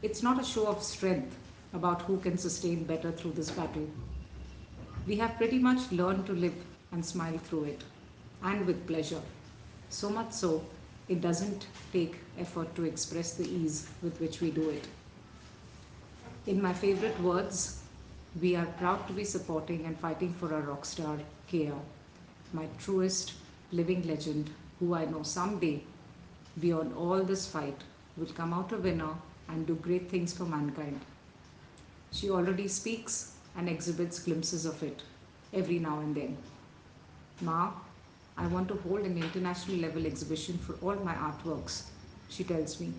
it's 0.02 0.24
not 0.24 0.40
a 0.40 0.44
show 0.44 0.68
of 0.68 0.82
strength 0.84 1.36
about 1.74 2.02
who 2.04 2.18
can 2.20 2.38
sustain 2.38 2.84
better 2.86 3.12
through 3.12 3.32
this 3.34 3.52
battle. 3.52 3.88
We 5.06 5.16
have 5.18 5.38
pretty 5.38 5.60
much 5.60 5.92
learned 5.92 6.26
to 6.28 6.34
live 6.34 6.56
and 6.92 7.06
smile 7.06 7.38
through 7.38 7.66
it, 7.66 7.84
and 8.44 8.66
with 8.66 8.86
pleasure. 8.88 9.22
So 9.90 10.10
much 10.10 10.32
so, 10.34 10.66
it 11.08 11.22
doesn't 11.22 11.68
take 11.92 12.20
effort 12.38 12.76
to 12.76 12.84
express 12.84 13.34
the 13.34 13.48
ease 13.48 13.90
with 14.02 14.20
which 14.20 14.42
we 14.42 14.52
do 14.52 14.70
it. 14.70 14.88
In 16.48 16.62
my 16.62 16.74
favorite 16.74 17.20
words, 17.20 17.84
We 18.40 18.56
are 18.56 18.66
proud 18.66 19.08
to 19.08 19.14
be 19.14 19.24
supporting 19.24 19.86
and 19.86 20.00
fighting 20.00 20.34
for 20.34 20.54
our 20.54 20.62
rock 20.62 20.86
star, 20.86 21.20
Keya, 21.50 21.80
my 22.54 22.68
truest 22.78 23.34
living 23.72 24.08
legend, 24.08 24.52
who 24.80 24.94
I 24.94 25.06
know 25.06 25.24
someday, 25.24 25.84
beyond 26.60 26.94
all 26.96 27.24
this 27.24 27.48
fight, 27.48 27.84
will 28.16 28.28
come 28.34 28.54
out 28.54 28.72
a 28.72 28.78
winner 28.78 29.16
and 29.50 29.66
do 29.66 29.76
great 29.76 30.10
things 30.10 30.34
for 30.34 30.46
mankind. 30.46 31.02
She 32.12 32.30
already 32.30 32.68
speaks 32.68 33.34
and 33.56 33.70
exhibits 33.70 34.20
glimpses 34.20 34.66
of 34.66 34.82
it 34.84 35.04
every 35.54 35.80
now 35.80 36.00
and 36.00 36.16
then. 36.16 36.38
Ma, 37.42 37.72
I 38.38 38.46
want 38.48 38.68
to 38.68 38.76
hold 38.76 39.02
an 39.02 39.18
international 39.18 39.78
level 39.78 40.06
exhibition 40.06 40.58
for 40.60 40.74
all 40.82 40.96
my 41.04 41.16
artworks, 41.16 41.84
she 42.30 42.44
tells 42.44 42.80
me. 42.80 42.94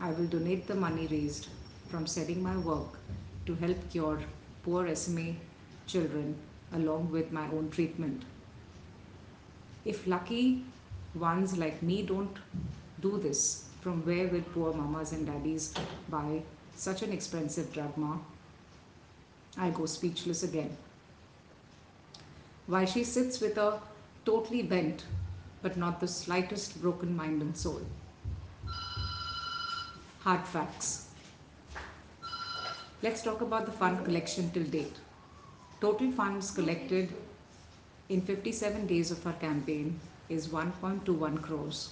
I 0.00 0.10
will 0.10 0.26
donate 0.26 0.66
the 0.66 0.74
money 0.74 1.06
raised 1.06 1.48
from 1.88 2.06
selling 2.06 2.42
my 2.42 2.56
work 2.56 2.98
to 3.46 3.54
help 3.54 3.90
cure 3.90 4.20
poor 4.62 4.94
SMA 4.94 5.34
children 5.86 6.34
along 6.72 7.10
with 7.10 7.30
my 7.30 7.46
own 7.48 7.70
treatment. 7.70 8.24
If 9.84 10.06
lucky 10.06 10.64
ones 11.14 11.58
like 11.58 11.82
me 11.82 12.02
don't 12.02 12.38
do 13.00 13.18
this, 13.18 13.68
from 13.82 14.04
where 14.06 14.28
will 14.28 14.42
poor 14.54 14.72
mamas 14.72 15.12
and 15.12 15.26
daddies 15.26 15.74
buy 16.08 16.42
such 16.74 17.02
an 17.02 17.12
expensive 17.12 17.70
drug, 17.72 17.96
ma? 17.98 18.16
I 19.58 19.68
go 19.70 19.84
speechless 19.84 20.42
again. 20.42 20.74
While 22.66 22.86
she 22.86 23.04
sits 23.04 23.40
with 23.40 23.58
a 23.58 23.78
totally 24.24 24.62
bent 24.62 25.04
but 25.62 25.76
not 25.76 26.00
the 26.00 26.08
slightest 26.08 26.80
broken 26.82 27.16
mind 27.16 27.40
and 27.42 27.56
soul. 27.56 27.80
Hard 30.20 30.46
facts. 30.46 31.08
Let's 33.02 33.22
talk 33.22 33.40
about 33.40 33.66
the 33.66 33.72
fund 33.72 34.04
collection 34.04 34.50
till 34.50 34.64
date. 34.64 34.96
Total 35.80 36.10
funds 36.12 36.50
collected 36.50 37.12
in 38.08 38.20
57 38.20 38.86
days 38.86 39.10
of 39.10 39.26
our 39.26 39.34
campaign 39.34 40.00
is 40.28 40.48
1.21 40.48 41.42
crores 41.42 41.90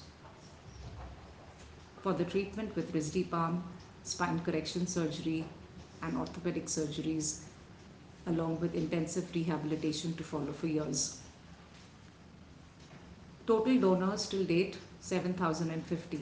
for 2.03 2.13
the 2.13 2.25
treatment 2.25 2.75
with 2.75 2.93
Risdiplam, 2.93 3.63
spine 4.03 4.41
correction 4.41 4.87
surgery, 4.87 5.45
and 6.03 6.17
orthopedic 6.17 6.67
surgeries, 6.67 7.43
along 8.27 8.59
with 8.61 8.75
intensive 8.75 9.33
rehabilitation 9.35 10.13
to 10.15 10.25
follow 10.25 10.53
for 10.53 10.67
years. 10.67 11.21
Total 13.45 13.77
donors 13.81 14.29
till 14.29 14.45
date 14.45 14.79
7,050 15.01 16.21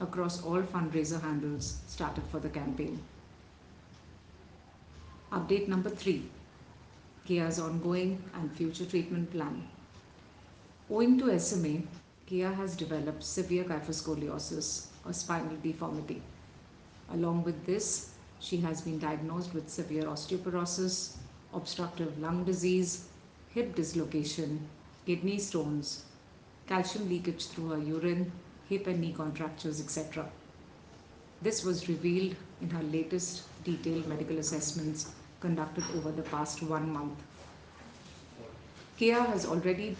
across 0.00 0.42
all 0.42 0.62
fundraiser 0.62 1.20
handles 1.20 1.80
started 1.86 2.24
for 2.30 2.40
the 2.40 2.48
campaign. 2.48 2.98
Update 5.32 5.68
number 5.68 5.90
three 5.90 6.22
Keya's 7.28 7.58
ongoing 7.58 8.22
and 8.34 8.50
future 8.52 8.86
treatment 8.86 9.30
plan. 9.32 9.68
Owing 10.88 11.18
to 11.18 11.38
SMA, 11.38 11.82
Keya 12.26 12.54
has 12.54 12.74
developed 12.74 13.22
severe 13.22 13.64
kyphoscoliosis, 13.64 14.86
a 15.04 15.12
spinal 15.12 15.56
deformity. 15.62 16.22
Along 17.12 17.44
with 17.44 17.66
this, 17.66 18.14
she 18.40 18.56
has 18.58 18.80
been 18.80 18.98
diagnosed 18.98 19.52
with 19.52 19.68
severe 19.68 20.04
osteoporosis, 20.04 21.16
obstructive 21.52 22.18
lung 22.18 22.44
disease, 22.44 23.08
hip 23.52 23.74
dislocation, 23.74 24.66
kidney 25.04 25.38
stones, 25.38 26.04
calcium 26.66 27.08
leakage 27.08 27.46
through 27.46 27.70
her 27.70 27.78
urine, 27.78 28.30
hip 28.68 28.86
and 28.86 29.00
knee 29.00 29.12
contractures, 29.12 29.80
etc. 29.80 30.26
This 31.42 31.64
was 31.64 31.88
revealed 31.88 32.34
in 32.60 32.70
her 32.70 32.82
latest 32.84 33.42
detailed 33.64 34.06
medical 34.06 34.38
assessments 34.38 35.12
conducted 35.40 35.84
over 35.96 36.10
the 36.10 36.22
past 36.22 36.62
one 36.62 36.90
month. 36.92 37.18
Keya 38.98 39.26
has 39.26 39.44
already 39.44 39.96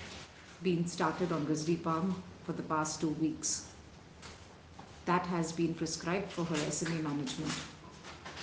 been 0.62 0.86
started 0.86 1.30
on 1.30 1.46
Risdiplam 1.46 2.14
for 2.44 2.52
the 2.52 2.62
past 2.62 3.00
two 3.00 3.10
weeks. 3.20 3.66
That 5.04 5.26
has 5.26 5.52
been 5.52 5.74
prescribed 5.74 6.32
for 6.32 6.44
her 6.44 6.70
SMA 6.70 7.02
management. 7.02 7.52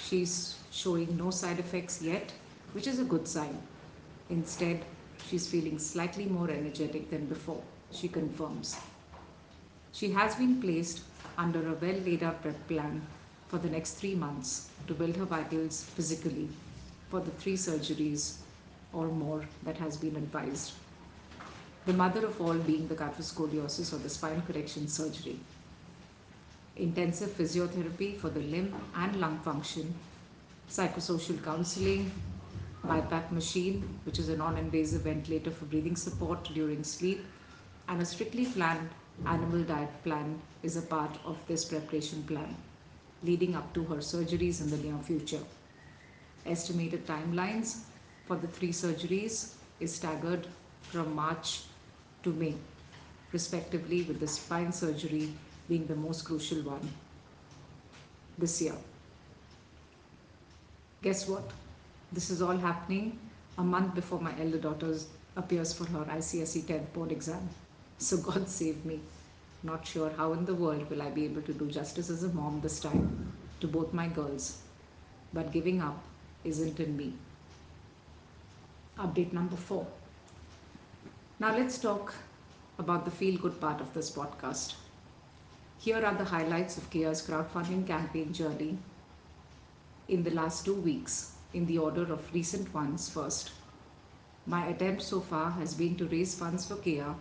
She's 0.01 0.59
showing 0.71 1.17
no 1.17 1.31
side 1.31 1.59
effects 1.59 2.01
yet, 2.01 2.31
which 2.73 2.87
is 2.87 2.99
a 2.99 3.03
good 3.03 3.27
sign. 3.27 3.57
Instead, 4.29 4.85
she's 5.27 5.47
feeling 5.47 5.79
slightly 5.79 6.25
more 6.25 6.49
energetic 6.49 7.09
than 7.09 7.25
before, 7.25 7.61
she 7.95 8.07
confirms. 8.07 8.75
She 9.91 10.11
has 10.11 10.35
been 10.35 10.61
placed 10.61 11.01
under 11.37 11.59
a 11.67 11.73
well 11.73 11.99
laid 12.05 12.23
out 12.23 12.41
prep 12.41 12.67
plan 12.67 13.01
for 13.47 13.57
the 13.59 13.69
next 13.69 13.93
three 13.93 14.15
months 14.15 14.69
to 14.87 14.93
build 14.93 15.15
her 15.17 15.25
vitals 15.25 15.83
physically 15.83 16.49
for 17.09 17.19
the 17.19 17.31
three 17.31 17.55
surgeries 17.55 18.37
or 18.91 19.07
more 19.07 19.45
that 19.63 19.77
has 19.77 19.97
been 19.97 20.15
advised. 20.15 20.73
The 21.85 21.93
mother 21.93 22.25
of 22.25 22.39
all 22.41 22.55
being 22.55 22.87
the 22.87 22.95
kyphoscoliosis 22.95 23.93
or 23.93 23.97
the 23.97 24.09
spine 24.09 24.41
correction 24.47 24.87
surgery. 24.87 25.39
Intensive 26.75 27.29
physiotherapy 27.29 28.17
for 28.17 28.29
the 28.29 28.39
limb 28.39 28.73
and 28.95 29.15
lung 29.19 29.37
function, 29.39 29.93
psychosocial 30.69 31.43
counseling, 31.43 32.11
BiPAP 32.85 33.31
machine, 33.31 33.99
which 34.05 34.17
is 34.17 34.29
a 34.29 34.37
non 34.37 34.57
invasive 34.57 35.01
ventilator 35.01 35.51
for 35.51 35.65
breathing 35.65 35.95
support 35.95 36.43
during 36.53 36.83
sleep, 36.83 37.23
and 37.87 38.01
a 38.01 38.05
strictly 38.05 38.45
planned 38.45 38.89
animal 39.25 39.63
diet 39.63 40.03
plan 40.03 40.39
is 40.63 40.77
a 40.77 40.81
part 40.81 41.17
of 41.25 41.37
this 41.47 41.65
preparation 41.65 42.23
plan 42.23 42.55
leading 43.23 43.55
up 43.55 43.73
to 43.73 43.83
her 43.83 43.97
surgeries 43.97 44.61
in 44.61 44.69
the 44.69 44.77
near 44.77 44.97
future. 45.03 45.43
Estimated 46.45 47.05
timelines 47.07 47.79
for 48.25 48.35
the 48.35 48.47
three 48.47 48.71
surgeries 48.71 49.53
is 49.79 49.93
staggered 49.93 50.47
from 50.81 51.15
March 51.15 51.61
to 52.23 52.31
May, 52.31 52.55
respectively, 53.31 54.03
with 54.03 54.19
the 54.19 54.27
spine 54.27 54.71
surgery 54.71 55.33
being 55.69 55.85
the 55.87 55.95
most 55.95 56.25
crucial 56.25 56.61
one 56.63 56.89
this 58.37 58.61
year. 58.61 58.75
Guess 61.01 61.27
what? 61.27 61.51
This 62.11 62.29
is 62.29 62.41
all 62.41 62.57
happening 62.57 63.19
a 63.57 63.63
month 63.63 63.95
before 63.95 64.19
my 64.19 64.33
elder 64.39 64.57
daughter 64.57 64.95
appears 65.35 65.73
for 65.73 65.85
her 65.85 66.05
ICSE 66.05 66.63
10th 66.63 66.91
board 66.93 67.11
exam. 67.11 67.49
So 67.97 68.17
God 68.17 68.49
save 68.49 68.85
me. 68.85 68.99
Not 69.63 69.87
sure 69.87 70.11
how 70.17 70.33
in 70.33 70.45
the 70.45 70.53
world 70.55 70.89
will 70.89 71.01
I 71.01 71.09
be 71.09 71.25
able 71.25 71.41
to 71.43 71.53
do 71.53 71.69
justice 71.71 72.09
as 72.09 72.23
a 72.23 72.29
mom 72.29 72.59
this 72.61 72.79
time 72.79 73.33
to 73.61 73.67
both 73.67 73.93
my 73.93 74.07
girls. 74.07 74.61
But 75.33 75.51
giving 75.51 75.81
up 75.81 76.03
isn't 76.43 76.79
in 76.79 76.97
me. 76.97 77.13
Update 78.97 79.33
number 79.33 79.55
four. 79.55 79.87
Now 81.39 81.55
let's 81.55 81.77
talk 81.79 82.13
about 82.77 83.05
the 83.05 83.11
feel 83.11 83.39
good 83.39 83.59
part 83.59 83.79
of 83.81 83.93
this 83.93 84.11
podcast. 84.11 84.75
Here 85.79 86.03
are 86.05 86.15
the 86.15 86.25
highlights 86.25 86.77
of 86.77 86.89
Keya's 86.89 87.25
crowdfunding 87.25 87.87
campaign 87.87 88.33
journey 88.33 88.77
in 90.07 90.23
the 90.23 90.31
last 90.31 90.65
two 90.65 90.75
weeks, 90.75 91.33
in 91.53 91.65
the 91.65 91.77
order 91.77 92.03
of 92.11 92.33
recent 92.33 92.73
ones 92.73 93.09
first. 93.09 93.51
My 94.45 94.67
attempt 94.67 95.01
so 95.01 95.21
far 95.21 95.51
has 95.51 95.73
been 95.73 95.95
to 95.97 96.07
raise 96.07 96.35
funds 96.35 96.67
for 96.67 96.75
Keya 96.75 97.15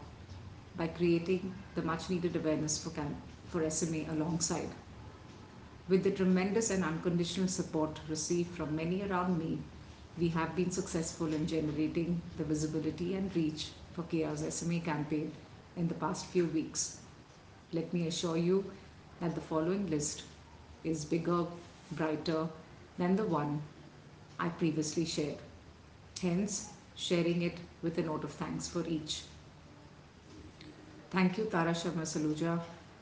by 0.76 0.86
creating 0.88 1.54
the 1.74 1.82
much 1.82 2.08
needed 2.10 2.36
awareness 2.36 2.82
for, 2.82 2.92
for 3.46 3.68
SMA 3.70 4.10
alongside. 4.10 4.68
With 5.88 6.04
the 6.04 6.10
tremendous 6.10 6.70
and 6.70 6.84
unconditional 6.84 7.48
support 7.48 8.00
received 8.08 8.54
from 8.56 8.74
many 8.76 9.02
around 9.02 9.38
me, 9.38 9.58
we 10.18 10.28
have 10.28 10.54
been 10.56 10.70
successful 10.70 11.32
in 11.32 11.46
generating 11.46 12.20
the 12.36 12.44
visibility 12.44 13.14
and 13.14 13.34
reach 13.34 13.70
for 13.92 14.02
Keya's 14.04 14.42
SMA 14.54 14.80
campaign 14.80 15.32
in 15.76 15.88
the 15.88 15.94
past 15.94 16.26
few 16.26 16.46
weeks. 16.46 17.00
Let 17.72 17.92
me 17.92 18.06
assure 18.06 18.36
you 18.36 18.64
that 19.20 19.34
the 19.34 19.40
following 19.40 19.88
list 19.90 20.22
is 20.84 21.04
bigger, 21.04 21.46
brighter 21.92 22.48
than 22.98 23.16
the 23.16 23.24
one 23.24 23.62
I 24.38 24.48
previously 24.48 25.04
shared. 25.04 25.38
Hence, 26.20 26.70
sharing 26.94 27.42
it 27.42 27.58
with 27.82 27.98
a 27.98 28.02
note 28.02 28.24
of 28.24 28.32
thanks 28.32 28.68
for 28.68 28.86
each. 28.86 29.22
Thank 31.12 31.36
you, 31.36 31.44
Tara 31.44 31.72
Sharma 31.72 32.04
Saluja, 32.10 32.58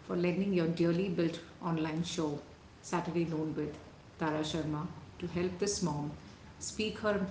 for 0.07 0.17
lending 0.17 0.53
your 0.53 0.67
dearly 0.67 1.09
built 1.09 1.39
online 1.63 2.03
show, 2.03 2.41
Saturday 2.83 3.25
Noon 3.25 3.55
with 3.55 3.73
Tara 4.19 4.41
Sharma, 4.41 4.87
to 5.21 5.29
help 5.29 5.57
this 5.61 5.81
mom 5.81 6.11
speak 6.59 6.99
her 6.99 7.25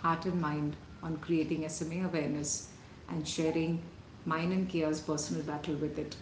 heart 0.00 0.24
and 0.26 0.40
mind 0.40 0.76
on 1.02 1.16
creating 1.16 1.68
SMA 1.68 2.04
awareness 2.06 2.68
and 3.08 3.26
sharing 3.26 3.82
mine 4.24 4.52
and 4.52 4.68
Keya's 4.68 5.00
personal 5.00 5.42
battle 5.42 5.74
with 5.74 5.98
it. 5.98 6.14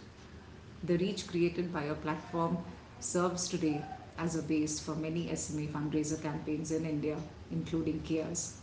The 0.85 0.97
reach 0.97 1.27
created 1.27 1.71
by 1.71 1.85
your 1.85 1.95
platform 1.97 2.57
serves 3.01 3.49
today 3.49 3.85
as 4.17 4.35
a 4.35 4.43
base 4.43 4.81
for 4.81 4.95
many 4.95 5.35
SMA 5.37 5.67
fundraiser 5.67 6.23
campaigns 6.23 6.71
in 6.73 6.87
India, 6.87 7.19
including 7.51 8.01
Keya's. 8.01 8.57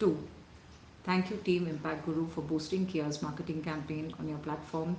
2. 0.00 0.18
Thank 1.04 1.30
you, 1.30 1.36
Team 1.36 1.66
Impact 1.66 2.06
Guru, 2.06 2.26
for 2.28 2.40
boosting 2.40 2.86
Keya's 2.86 3.20
marketing 3.20 3.62
campaign 3.62 4.14
on 4.18 4.26
your 4.26 4.38
platform 4.38 4.96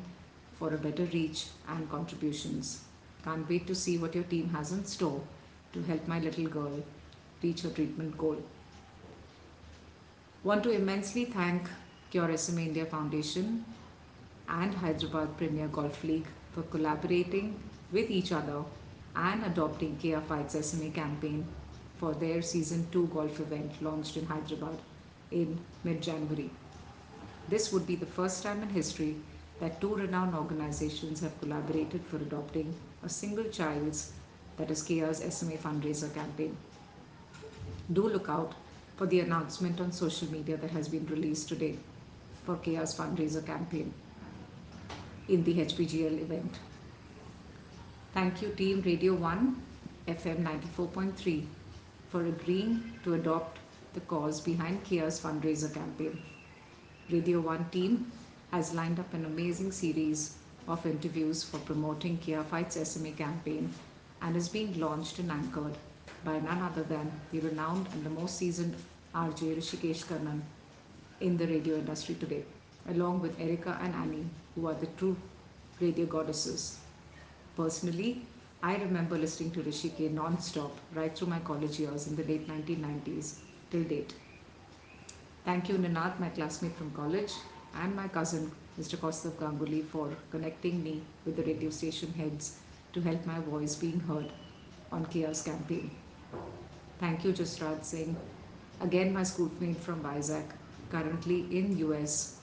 for 0.59 0.71
a 0.73 0.77
better 0.77 1.05
reach 1.05 1.47
and 1.67 1.89
contributions. 1.89 2.83
Can't 3.23 3.49
wait 3.49 3.65
to 3.65 3.73
see 3.73 3.97
what 3.97 4.13
your 4.13 4.23
team 4.25 4.49
has 4.49 4.71
in 4.71 4.85
store 4.85 5.19
to 5.73 5.81
help 5.81 6.07
my 6.07 6.19
little 6.19 6.45
girl 6.45 6.83
reach 7.41 7.61
her 7.63 7.71
treatment 7.71 8.15
goal. 8.19 8.37
Want 10.43 10.63
to 10.65 10.69
immensely 10.69 11.25
thank 11.25 11.67
Cure 12.11 12.37
SMA 12.37 12.61
India 12.61 12.85
Foundation 12.85 13.65
and 14.47 14.75
Hyderabad 14.75 15.35
Premier 15.37 15.67
Golf 15.67 16.03
League 16.03 16.27
for 16.53 16.61
collaborating 16.63 17.59
with 17.91 18.11
each 18.11 18.31
other 18.31 18.63
and 19.15 19.43
adopting 19.43 19.97
Keya 19.97 20.21
Fights 20.21 20.53
SMA 20.67 20.91
campaign 20.91 21.47
for 21.97 22.13
their 22.13 22.43
season 22.43 22.87
2 22.91 23.07
golf 23.07 23.39
event 23.39 23.81
launched 23.81 24.17
in 24.17 24.25
Hyderabad 24.27 24.77
in 25.31 25.59
mid 25.83 26.01
January. 26.01 26.49
This 27.47 27.71
would 27.71 27.85
be 27.85 27.95
the 27.95 28.05
first 28.05 28.43
time 28.43 28.61
in 28.63 28.69
history 28.69 29.15
that 29.59 29.79
two 29.79 29.95
renowned 29.95 30.35
organizations 30.35 31.19
have 31.21 31.39
collaborated 31.39 32.03
for 32.05 32.17
adopting 32.17 32.73
a 33.03 33.09
single 33.09 33.45
child's, 33.45 34.13
that 34.57 34.71
is 34.71 34.81
Keya's 34.83 35.19
SMA 35.33 35.57
fundraiser 35.57 36.13
campaign. 36.13 36.57
Do 37.93 38.07
look 38.07 38.29
out 38.29 38.53
for 38.97 39.05
the 39.05 39.19
announcement 39.19 39.79
on 39.79 39.91
social 39.91 40.31
media 40.31 40.57
that 40.57 40.71
has 40.71 40.87
been 40.87 41.05
released 41.07 41.49
today 41.49 41.77
for 42.45 42.55
Keya's 42.57 42.95
fundraiser 42.97 43.45
campaign 43.45 43.93
in 45.27 45.43
the 45.43 45.55
HPGL 45.55 46.21
event. 46.21 46.59
Thank 48.13 48.41
you, 48.41 48.49
Team 48.49 48.81
Radio 48.85 49.13
1 49.13 49.61
FM 50.07 50.43
94.3, 50.43 51.45
for 52.09 52.25
agreeing 52.25 52.93
to 53.03 53.15
adopt 53.15 53.59
the 53.95 54.01
cause 54.01 54.41
behind 54.41 54.83
Keya's 54.83 55.19
fundraiser 55.19 55.73
campaign. 55.73 56.21
Radio 57.09 57.39
1 57.39 57.69
team 57.71 58.11
has 58.51 58.73
lined 58.73 58.99
up 58.99 59.13
an 59.13 59.25
amazing 59.25 59.71
series 59.71 60.37
of 60.67 60.85
interviews 60.85 61.43
for 61.43 61.59
promoting 61.59 62.17
Keya 62.17 62.43
Fights 62.45 62.77
SMA 62.89 63.11
campaign 63.11 63.73
and 64.21 64.35
is 64.35 64.49
being 64.49 64.77
launched 64.79 65.19
and 65.19 65.31
anchored 65.31 65.77
by 66.25 66.39
none 66.39 66.61
other 66.61 66.83
than 66.83 67.11
the 67.31 67.39
renowned 67.39 67.87
and 67.93 68.03
the 68.05 68.09
most 68.09 68.37
seasoned 68.37 68.75
RJ 69.13 69.55
Rishikesh 69.57 70.05
Kannan 70.11 70.41
in 71.21 71.37
the 71.37 71.47
radio 71.47 71.75
industry 71.77 72.15
today, 72.15 72.43
along 72.89 73.21
with 73.21 73.39
Erica 73.39 73.79
and 73.81 73.95
Annie, 73.95 74.27
who 74.55 74.67
are 74.67 74.73
the 74.73 74.87
true 74.97 75.15
radio 75.79 76.05
goddesses. 76.05 76.79
Personally, 77.55 78.25
I 78.61 78.75
remember 78.75 79.17
listening 79.17 79.51
to 79.51 79.63
Rishikesh 79.63 80.11
non-stop 80.11 80.75
right 80.93 81.15
through 81.17 81.29
my 81.29 81.39
college 81.39 81.79
years 81.79 82.07
in 82.07 82.15
the 82.15 82.23
late 82.23 82.47
1990s 82.47 83.35
till 83.71 83.83
date. 83.83 84.13
Thank 85.45 85.69
you, 85.69 85.77
Ninad, 85.77 86.19
my 86.19 86.29
classmate 86.29 86.75
from 86.75 86.91
college, 86.91 87.31
and 87.75 87.95
my 87.95 88.07
cousin, 88.07 88.51
Mr. 88.79 88.97
Kaustav 88.97 89.33
Ganguly, 89.33 89.83
for 89.85 90.09
connecting 90.31 90.83
me 90.83 91.01
with 91.25 91.35
the 91.35 91.43
radio 91.43 91.69
station 91.69 92.13
heads 92.13 92.57
to 92.93 93.01
help 93.01 93.25
my 93.25 93.39
voice 93.39 93.75
being 93.75 93.99
heard 93.99 94.31
on 94.91 95.05
Keya's 95.05 95.41
campaign. 95.41 95.91
Thank 96.99 97.23
you, 97.25 97.31
Jasraj 97.33 97.83
Singh. 97.83 98.15
Again, 98.81 99.13
my 99.13 99.23
schoolmate 99.23 99.77
from 99.77 100.01
Vizag, 100.03 100.45
currently 100.89 101.41
in 101.57 101.77
US. 101.77 102.39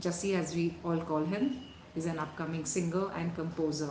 Jassi, 0.00 0.34
as 0.34 0.54
we 0.54 0.76
all 0.84 0.98
call 1.00 1.24
him, 1.24 1.60
is 1.94 2.06
an 2.06 2.18
upcoming 2.18 2.64
singer 2.64 3.10
and 3.14 3.34
composer 3.34 3.90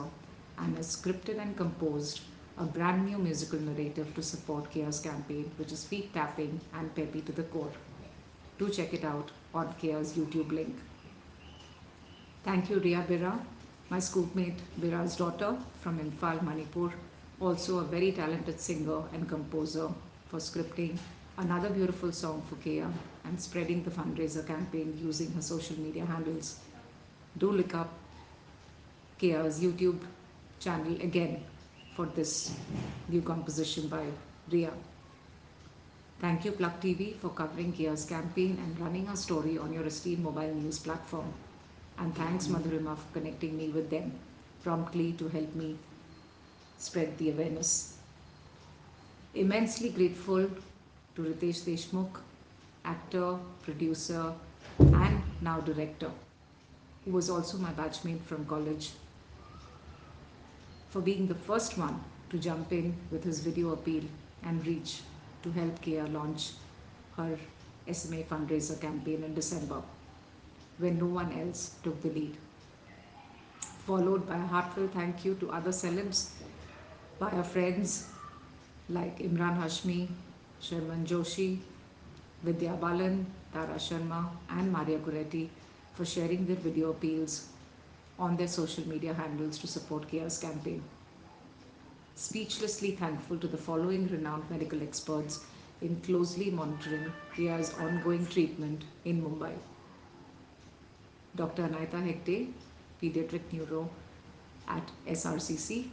and 0.58 0.78
has 0.78 0.96
scripted 0.96 1.40
and 1.40 1.56
composed 1.56 2.22
a 2.58 2.64
brand 2.64 3.06
new 3.06 3.18
musical 3.18 3.60
narrative 3.60 4.14
to 4.14 4.22
support 4.22 4.72
Keya's 4.72 5.00
campaign, 5.00 5.50
which 5.58 5.72
is 5.72 5.86
feet 5.86 6.14
tapping 6.14 6.60
and 6.76 6.94
peppy 6.96 7.22
to 7.22 7.32
the 7.32 7.44
core. 7.44 7.72
Do 8.60 8.70
check 8.70 8.94
it 8.94 9.04
out 9.04 9.32
on 9.54 9.74
Keya's 9.82 10.14
YouTube 10.14 10.52
link. 10.52 10.76
Thank 12.44 12.70
you, 12.70 12.80
Ria 12.80 13.04
Bira, 13.10 13.40
my 13.90 14.00
schoolmate 14.00 14.60
Bira's 14.80 15.16
daughter 15.16 15.58
from 15.82 15.98
Imphal, 16.00 16.44
Manipur, 16.44 16.94
also 17.42 17.80
a 17.80 17.84
very 17.84 18.12
talented 18.12 18.60
singer 18.60 19.02
and 19.14 19.28
composer 19.28 19.90
for 20.28 20.38
scripting 20.38 20.98
another 21.38 21.70
beautiful 21.70 22.12
song 22.12 22.44
for 22.48 22.56
Keya 22.58 22.92
and 23.26 23.42
spreading 23.42 23.84
the 23.84 23.90
fundraiser 23.90 24.46
campaign 24.46 24.98
using 25.02 25.32
her 25.32 25.42
social 25.42 25.80
media 25.80 26.06
handles. 26.06 26.60
Do 27.40 27.52
look 27.52 27.74
up 27.74 27.92
Keya's 29.20 29.60
YouTube 29.60 30.02
channel 30.60 30.96
again 31.02 31.44
for 31.96 32.06
this 32.08 32.54
new 33.10 33.22
composition 33.22 33.88
by 33.88 34.06
Ria. 34.52 34.72
Thank 36.20 36.46
you 36.46 36.52
Plug 36.54 36.80
TV 36.82 37.16
for 37.18 37.30
covering 37.30 37.74
Keya's 37.74 38.06
campaign 38.06 38.58
and 38.64 38.80
running 38.80 39.08
our 39.08 39.16
story 39.16 39.58
on 39.58 39.74
your 39.74 39.86
esteemed 39.86 40.24
mobile 40.24 40.54
news 40.56 40.80
platform. 40.80 41.32
And 42.00 42.16
thanks 42.16 42.48
Madhurima 42.48 42.98
for 42.98 43.20
connecting 43.20 43.58
me 43.58 43.70
with 43.70 43.90
them 43.90 44.12
promptly 44.64 45.12
to 45.14 45.28
help 45.28 45.54
me 45.56 45.78
spread 46.78 47.18
the 47.18 47.32
awareness. 47.32 47.98
Immensely 49.36 49.90
grateful 49.90 50.50
to 51.16 51.22
Ritesh 51.22 51.62
Deshmukh, 51.68 52.20
actor, 52.86 53.38
producer, 53.64 54.34
and 54.80 55.22
now 55.42 55.60
director, 55.60 56.12
who 57.06 57.12
was 57.12 57.30
also 57.30 57.58
my 57.58 57.72
batchmate 57.72 58.22
from 58.22 58.46
college, 58.46 58.92
for 60.94 61.02
being 61.02 61.26
the 61.26 61.42
first 61.50 61.76
one 61.76 62.00
to 62.30 62.38
jump 62.38 62.72
in 62.72 62.96
with 63.12 63.24
his 63.24 63.40
video 63.40 63.74
appeal 63.74 64.04
and 64.44 64.68
reach 64.68 65.02
to 65.42 65.52
help 65.52 65.82
Keya 65.82 66.06
launch 66.14 66.52
her 67.18 67.38
SMA 67.92 68.22
fundraiser 68.32 68.80
campaign 68.80 69.24
in 69.24 69.34
December 69.34 69.82
when 70.78 71.00
no 71.00 71.08
one 71.08 71.32
else 71.40 71.76
took 71.84 72.00
the 72.04 72.10
lead. 72.10 72.38
Followed 73.88 74.28
by 74.28 74.36
a 74.36 74.48
heartfelt 74.54 74.94
thank 74.94 75.26
you 75.26 75.34
to 75.36 75.50
other 75.50 75.72
celebs, 75.72 76.30
by 77.20 77.32
our 77.32 77.44
friends 77.44 78.08
like 78.88 79.18
Emraan 79.18 79.58
Hashmi, 79.64 80.08
Sharman 80.62 81.08
Joshi, 81.08 81.58
Vidya 82.44 82.74
Balan, 82.74 83.26
Tara 83.52 83.80
Sharma, 83.88 84.30
and 84.50 84.72
Maria 84.72 85.00
Goretti 85.00 85.50
for 85.96 86.06
sharing 86.06 86.46
their 86.46 86.62
video 86.68 86.92
appeals 86.92 87.48
on 88.28 88.36
their 88.42 88.52
social 88.58 88.88
media 88.96 89.14
handles 89.24 89.64
to 89.64 89.74
support 89.78 90.12
Keya's 90.12 90.38
campaign 90.50 90.84
speechlessly 92.16 92.92
thankful 92.96 93.38
to 93.38 93.48
the 93.48 93.58
following 93.58 94.08
renowned 94.08 94.50
medical 94.50 94.82
experts 94.84 95.40
in 95.82 96.00
closely 96.02 96.52
monitoring 96.52 97.12
Keya's 97.36 97.74
ongoing 97.80 98.26
treatment 98.28 98.84
in 99.06 99.22
Mumbai. 99.22 99.54
Dr. 101.36 101.64
Anaita 101.64 102.00
Hegde, 102.08 102.52
pediatric 103.02 103.42
neuro 103.52 103.90
at 104.68 104.88
SRCC, 105.08 105.90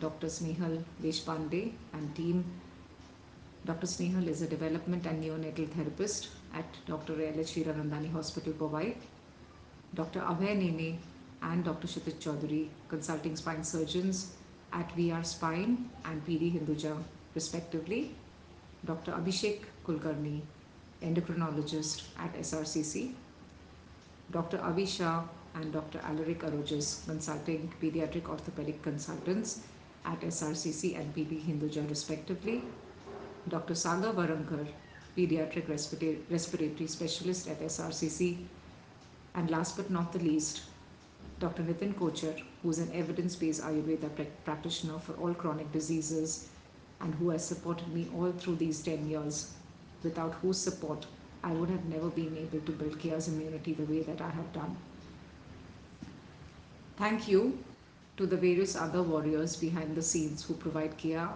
Dr. 0.00 0.26
Snehal 0.26 0.82
Deshpande 1.00 1.72
and 1.92 2.14
team. 2.16 2.44
Dr. 3.64 3.86
Snehal 3.86 4.26
is 4.26 4.42
a 4.42 4.48
development 4.48 5.06
and 5.06 5.22
neonatal 5.22 5.68
therapist 5.70 6.28
at 6.52 6.66
Dr. 6.86 7.14
L.H. 7.14 7.54
Hiranandani 7.54 8.10
Hospital, 8.12 8.52
Powai. 8.52 8.96
Dr. 9.94 10.20
Abhay 10.20 10.58
Nene 10.58 10.98
and 11.50 11.64
Dr. 11.64 11.86
Kshitij 11.86 12.18
Chaudhary, 12.24 12.68
consulting 12.88 13.36
spine 13.36 13.64
surgeons 13.64 14.32
at 14.72 14.88
VR 14.96 15.24
Spine 15.24 15.90
and 16.04 16.24
PD 16.26 16.52
Hinduja, 16.52 16.96
respectively. 17.34 18.14
Dr. 18.86 19.12
Abhishek 19.12 19.60
Kulkarni, 19.86 20.40
endocrinologist 21.02 22.02
at 22.18 22.34
SRCC. 22.34 23.12
Dr. 24.30 24.58
Avi 24.60 24.86
Shah 24.86 25.22
and 25.54 25.72
Dr. 25.72 26.00
Alaric 26.00 26.40
Aroojis, 26.40 27.06
consulting 27.06 27.72
pediatric 27.80 28.28
orthopedic 28.28 28.82
consultants 28.82 29.60
at 30.04 30.20
SRCC 30.20 30.98
and 30.98 31.14
PD 31.14 31.40
Hinduja, 31.46 31.88
respectively. 31.88 32.62
Dr. 33.48 33.74
Saga 33.74 34.12
Varankar, 34.12 34.66
pediatric 35.16 35.68
respiratory 36.30 36.86
specialist 36.86 37.48
at 37.48 37.60
SRCC. 37.60 38.38
And 39.34 39.50
last 39.50 39.76
but 39.76 39.90
not 39.90 40.12
the 40.12 40.18
least, 40.18 40.62
Dr. 41.40 41.62
Nitin 41.64 41.94
Kocher, 41.94 42.40
who 42.62 42.70
is 42.70 42.78
an 42.78 42.90
evidence-based 42.92 43.62
Ayurveda 43.62 44.08
practitioner 44.44 44.98
for 44.98 45.14
all 45.14 45.34
chronic 45.34 45.70
diseases 45.72 46.48
and 47.00 47.14
who 47.16 47.30
has 47.30 47.44
supported 47.44 47.88
me 47.88 48.08
all 48.16 48.32
through 48.32 48.56
these 48.56 48.82
10 48.82 49.08
years, 49.08 49.52
without 50.02 50.34
whose 50.34 50.58
support 50.58 51.06
I 51.42 51.52
would 51.52 51.68
have 51.68 51.84
never 51.86 52.08
been 52.08 52.36
able 52.36 52.60
to 52.60 52.72
build 52.72 52.98
Keya's 52.98 53.28
immunity 53.28 53.74
the 53.74 53.84
way 53.84 54.02
that 54.02 54.20
I 54.20 54.30
have 54.30 54.52
done. 54.52 54.76
Thank 56.96 57.28
you 57.28 57.58
to 58.16 58.26
the 58.26 58.36
various 58.36 58.76
other 58.76 59.02
warriors 59.02 59.56
behind 59.56 59.96
the 59.96 60.02
scenes 60.02 60.44
who 60.44 60.54
provide 60.54 60.96
Keya 60.96 61.28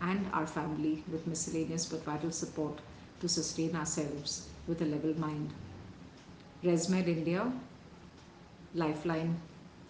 and 0.00 0.26
our 0.32 0.46
family 0.46 1.02
with 1.10 1.26
miscellaneous 1.26 1.86
but 1.86 2.04
vital 2.04 2.30
support 2.30 2.80
to 3.20 3.28
sustain 3.28 3.74
ourselves 3.74 4.48
with 4.66 4.80
a 4.80 4.84
level 4.86 5.12
mind. 5.18 5.50
ResMed 6.62 7.08
India, 7.08 7.52
Lifeline 8.74 9.36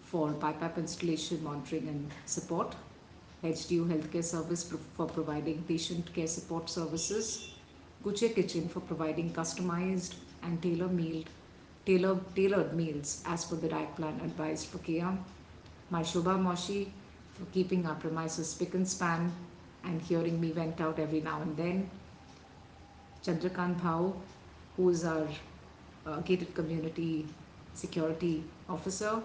for 0.03 0.29
BiPAP 0.33 0.77
installation, 0.77 1.43
monitoring 1.43 1.87
and 1.87 2.11
support. 2.25 2.75
HDU 3.43 3.87
Healthcare 3.87 4.23
Service 4.23 4.71
for 4.95 5.05
providing 5.07 5.63
patient 5.63 6.13
care 6.13 6.27
support 6.27 6.69
services. 6.69 7.51
Guche 8.03 8.33
Kitchen 8.35 8.67
for 8.69 8.79
providing 8.81 9.31
customized 9.33 10.15
and 10.43 10.61
tailor-made 10.61 11.29
tailor, 11.85 12.19
tailored 12.35 12.73
meals 12.75 13.23
as 13.25 13.45
per 13.45 13.55
the 13.55 13.67
diet 13.69 13.95
plan 13.95 14.19
advised 14.23 14.67
for 14.67 14.77
Keya. 14.79 15.17
My 15.89 16.01
Shobha 16.01 16.39
Moshi 16.39 16.91
for 17.33 17.45
keeping 17.53 17.85
our 17.85 17.95
premises 17.95 18.49
spick 18.49 18.73
and 18.73 18.87
span 18.87 19.31
and 19.83 20.01
hearing 20.01 20.39
me 20.39 20.51
vent 20.51 20.79
out 20.81 20.99
every 20.99 21.21
now 21.21 21.41
and 21.41 21.55
then. 21.57 21.89
Chandrakant 23.23 23.79
Bhau, 23.81 24.13
who 24.77 24.89
is 24.89 25.03
our 25.03 25.27
uh, 26.05 26.19
gated 26.21 26.53
community 26.55 27.27
security 27.73 28.43
officer, 28.71 29.21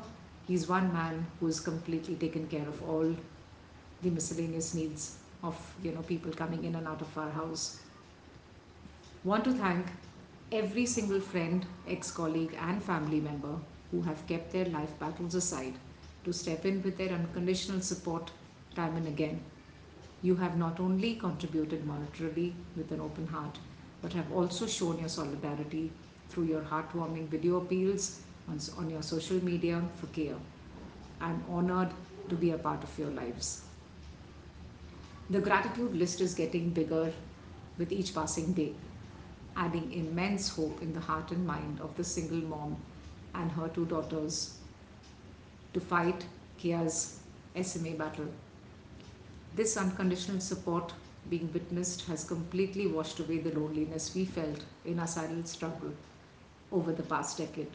he's 0.46 0.68
one 0.68 0.92
man 0.92 1.26
who's 1.40 1.60
completely 1.60 2.16
taken 2.16 2.46
care 2.48 2.68
of 2.68 2.82
all 2.88 3.14
the 4.02 4.10
miscellaneous 4.10 4.74
needs 4.74 5.16
of 5.42 5.56
you 5.82 5.92
know 5.92 6.02
people 6.02 6.32
coming 6.32 6.64
in 6.64 6.74
and 6.74 6.86
out 6.86 7.00
of 7.00 7.18
our 7.18 7.30
house. 7.30 7.80
Want 9.24 9.44
to 9.44 9.52
thank 9.52 9.86
every 10.52 10.86
single 10.86 11.20
friend, 11.20 11.66
ex-colleague 11.88 12.56
and 12.60 12.82
family 12.82 13.20
member 13.20 13.56
who 13.90 14.02
have 14.02 14.26
kept 14.26 14.52
their 14.52 14.66
life 14.66 14.98
battles 14.98 15.34
aside 15.34 15.74
to 16.24 16.32
step 16.32 16.64
in 16.64 16.82
with 16.82 16.98
their 16.98 17.10
unconditional 17.10 17.80
support 17.80 18.30
time 18.74 18.96
and 18.96 19.08
again. 19.08 19.40
You 20.22 20.36
have 20.36 20.56
not 20.56 20.80
only 20.80 21.14
contributed 21.16 21.84
monetarily 21.84 22.52
with 22.76 22.92
an 22.92 23.00
open 23.00 23.26
heart, 23.26 23.58
but 24.02 24.12
have 24.12 24.32
also 24.32 24.66
shown 24.66 24.98
your 24.98 25.08
solidarity 25.08 25.90
through 26.28 26.44
your 26.44 26.62
heartwarming 26.62 27.28
video 27.28 27.56
appeals 27.58 28.20
on, 28.48 28.60
on 28.78 28.90
your 28.90 29.02
social 29.02 29.42
media 29.44 29.82
for 29.96 30.06
Keya. 30.08 30.36
I'm 31.20 31.42
honored 31.48 31.90
to 32.28 32.34
be 32.34 32.50
a 32.50 32.58
part 32.58 32.82
of 32.82 32.98
your 32.98 33.10
lives. 33.10 33.62
The 35.30 35.40
gratitude 35.40 35.94
list 35.94 36.20
is 36.20 36.34
getting 36.34 36.70
bigger 36.70 37.12
with 37.78 37.92
each 37.92 38.14
passing 38.14 38.52
day, 38.52 38.72
adding 39.56 39.92
immense 39.92 40.48
hope 40.48 40.80
in 40.82 40.92
the 40.92 41.00
heart 41.00 41.30
and 41.30 41.46
mind 41.46 41.80
of 41.80 41.96
the 41.96 42.04
single 42.04 42.38
mom 42.48 42.76
and 43.34 43.50
her 43.52 43.68
two 43.68 43.86
daughters 43.86 44.58
to 45.74 45.80
fight 45.80 46.26
Keya's 46.60 47.18
SMA 47.62 47.90
battle. 47.92 48.28
This 49.54 49.76
unconditional 49.76 50.40
support 50.40 50.92
being 51.28 51.50
witnessed 51.52 52.02
has 52.06 52.24
completely 52.24 52.86
washed 52.86 53.18
away 53.20 53.38
the 53.38 53.58
loneliness 53.58 54.14
we 54.14 54.24
felt 54.24 54.64
in 54.84 54.98
our 54.98 55.06
silent 55.06 55.48
struggle 55.48 55.92
over 56.70 56.92
the 56.92 57.02
past 57.02 57.38
decade. 57.38 57.70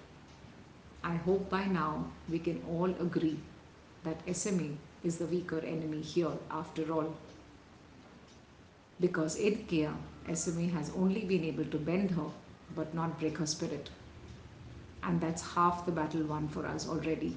I 1.03 1.15
hope 1.15 1.49
by 1.49 1.65
now 1.65 2.05
we 2.29 2.39
can 2.39 2.63
all 2.69 2.89
agree 2.99 3.37
that 4.03 4.21
SMA 4.35 4.77
is 5.03 5.17
the 5.17 5.25
weaker 5.25 5.59
enemy 5.59 6.01
here 6.01 6.31
after 6.49 6.91
all. 6.93 7.13
Because 9.01 9.35
in 9.35 9.65
Keya, 9.67 9.93
SMA 10.33 10.67
has 10.69 10.91
only 10.91 11.25
been 11.25 11.43
able 11.43 11.65
to 11.65 11.77
bend 11.77 12.11
her 12.11 12.29
but 12.73 12.93
not 12.93 13.19
break 13.19 13.37
her 13.39 13.45
spirit. 13.45 13.89
And 15.03 15.19
that's 15.19 15.41
half 15.41 15.85
the 15.85 15.91
battle 15.91 16.23
won 16.23 16.47
for 16.47 16.65
us 16.65 16.87
already. 16.87 17.35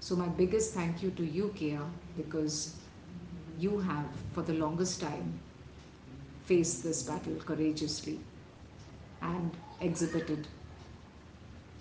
So, 0.00 0.16
my 0.16 0.28
biggest 0.28 0.74
thank 0.74 1.02
you 1.02 1.10
to 1.12 1.24
you, 1.24 1.54
Keya, 1.56 1.88
because 2.16 2.74
you 3.58 3.78
have, 3.80 4.06
for 4.32 4.42
the 4.42 4.54
longest 4.54 5.00
time, 5.00 5.38
faced 6.44 6.82
this 6.82 7.02
battle 7.02 7.36
courageously 7.36 8.18
and 9.22 9.50
exhibited 9.80 10.46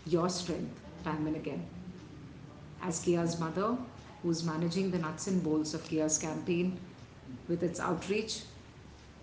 your 0.05 0.29
strength 0.29 0.79
time 1.03 1.27
and 1.27 1.35
again. 1.35 1.65
As 2.81 3.03
Keya's 3.03 3.39
mother, 3.39 3.77
who's 4.21 4.43
managing 4.43 4.91
the 4.91 4.99
nuts 4.99 5.27
and 5.27 5.43
bolts 5.43 5.73
of 5.73 5.83
Keya's 5.83 6.17
campaign 6.17 6.79
with 7.47 7.63
its 7.63 7.79
outreach, 7.79 8.43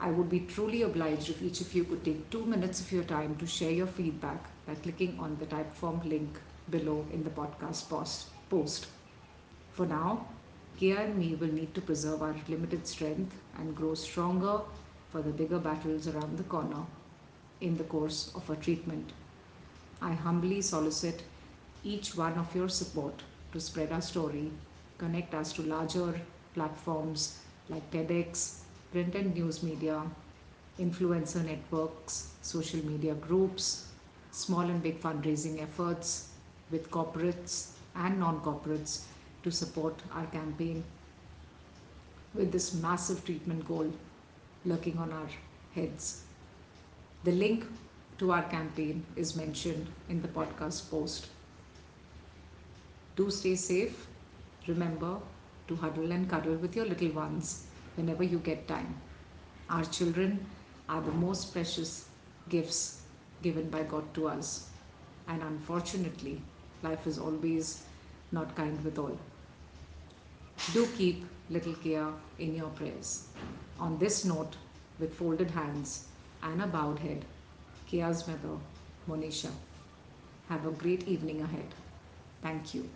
I 0.01 0.11
would 0.11 0.29
be 0.29 0.41
truly 0.41 0.83
obliged 0.83 1.29
if 1.31 1.43
each 1.43 1.61
of 1.61 1.75
you 1.75 1.85
could 1.85 2.05
take 2.05 2.31
two 2.31 2.45
minutes 2.45 2.81
of 2.81 2.93
your 2.93 3.05
time 3.05 3.37
to 3.37 3.47
share 3.47 3.71
your 3.73 3.87
feedback 3.87 4.45
by 4.67 4.75
clicking 4.75 5.19
on 5.19 5.37
the 5.39 5.47
Typeform 5.47 6.05
link 6.09 6.39
below 6.71 7.05
in 7.13 7.25
the 7.25 7.31
podcast 7.31 7.89
post. 8.49 8.87
For 9.73 9.87
now, 9.87 10.27
Keya 10.79 11.05
and 11.05 11.17
me 11.19 11.35
will 11.35 11.53
need 11.53 11.75
to 11.75 11.81
preserve 11.81 12.23
our 12.23 12.35
limited 12.49 12.87
strength 12.87 13.35
and 13.59 13.75
grow 13.75 13.95
stronger 13.95 14.61
for 15.11 15.23
the 15.23 15.31
bigger 15.31 15.59
battles 15.59 16.07
around 16.07 16.39
the 16.39 16.45
corner 16.45 16.85
in 17.61 17.77
the 17.77 17.85
course 17.85 18.31
of 18.35 18.49
our 18.49 18.57
treatment. 18.57 19.13
I 20.01 20.13
humbly 20.13 20.63
solicit 20.63 21.23
each 21.85 22.17
one 22.17 22.35
of 22.35 22.55
your 22.55 22.69
support 22.69 23.23
to 23.53 23.61
spread 23.61 23.93
our 23.93 24.01
story, 24.01 24.51
connect 24.99 25.35
us 25.35 25.53
to 25.55 25.63
larger 25.63 26.21
platforms 26.55 27.39
like 27.69 27.91
TEDx, 27.91 28.61
print 28.93 29.15
and 29.15 29.35
news 29.35 29.63
media, 29.63 30.03
influencer 30.79 31.45
networks, 31.45 32.29
social 32.43 32.85
media 32.87 33.15
groups, 33.15 33.89
small 34.31 34.61
and 34.61 34.83
big 34.83 35.01
fundraising 35.01 35.61
efforts 35.61 36.29
with 36.71 36.91
corporates 36.91 37.71
and 37.95 38.19
non 38.21 38.41
corporates 38.41 39.05
to 39.43 39.51
support 39.51 39.95
our 40.13 40.27
campaign 40.27 40.85
with 42.35 42.53
this 42.53 42.75
massive 42.75 43.25
treatment 43.25 43.67
goal 43.67 43.93
lurking 44.65 44.99
on 44.99 45.13
our 45.13 45.29
heads. 45.75 46.23
The 47.25 47.33
link 47.33 47.65
to 48.19 48.33
our 48.33 48.43
campaign 48.43 49.05
is 49.17 49.37
mentioned 49.37 49.87
in 50.09 50.21
the 50.23 50.29
podcast 50.29 50.91
post. 50.91 51.29
Do 53.17 53.31
stay 53.31 53.55
safe. 53.57 54.07
Remember 54.67 55.19
to 55.69 55.77
huddle 55.77 56.11
and 56.13 56.29
cuddle 56.29 56.57
with 56.57 56.75
your 56.77 56.87
little 56.87 57.11
ones 57.11 57.67
whenever 57.97 58.23
you 58.23 58.39
get 58.39 58.67
time. 58.69 58.95
Our 59.71 59.85
children 59.85 60.45
are 60.89 61.01
the 61.01 61.13
most 61.13 61.53
precious 61.53 62.09
gifts 62.49 63.03
given 63.43 63.69
by 63.71 63.83
God 63.85 64.13
to 64.15 64.29
us. 64.29 64.71
And 65.29 65.43
unfortunately, 65.43 66.43
life 66.83 67.07
is 67.07 67.19
always 67.19 67.85
not 68.33 68.55
kind 68.57 68.83
with 68.85 68.99
all. 68.99 69.19
Do 70.73 70.87
keep 70.97 71.25
little 71.51 71.75
Keya 71.75 72.13
in 72.39 72.55
your 72.55 72.69
prayers. 72.71 73.29
On 73.79 73.99
this 73.99 74.25
note, 74.25 74.57
with 74.99 75.15
folded 75.15 75.51
hands 75.51 76.09
and 76.43 76.61
a 76.63 76.67
bowed 76.67 76.99
head, 76.99 77.25
Keya's 77.89 78.27
mother, 78.29 78.57
Monisha. 79.09 79.51
Have 80.49 80.67
a 80.67 80.71
great 80.71 81.09
evening 81.09 81.41
ahead. 81.41 81.75
Thank 82.43 82.75
you. 82.75 82.89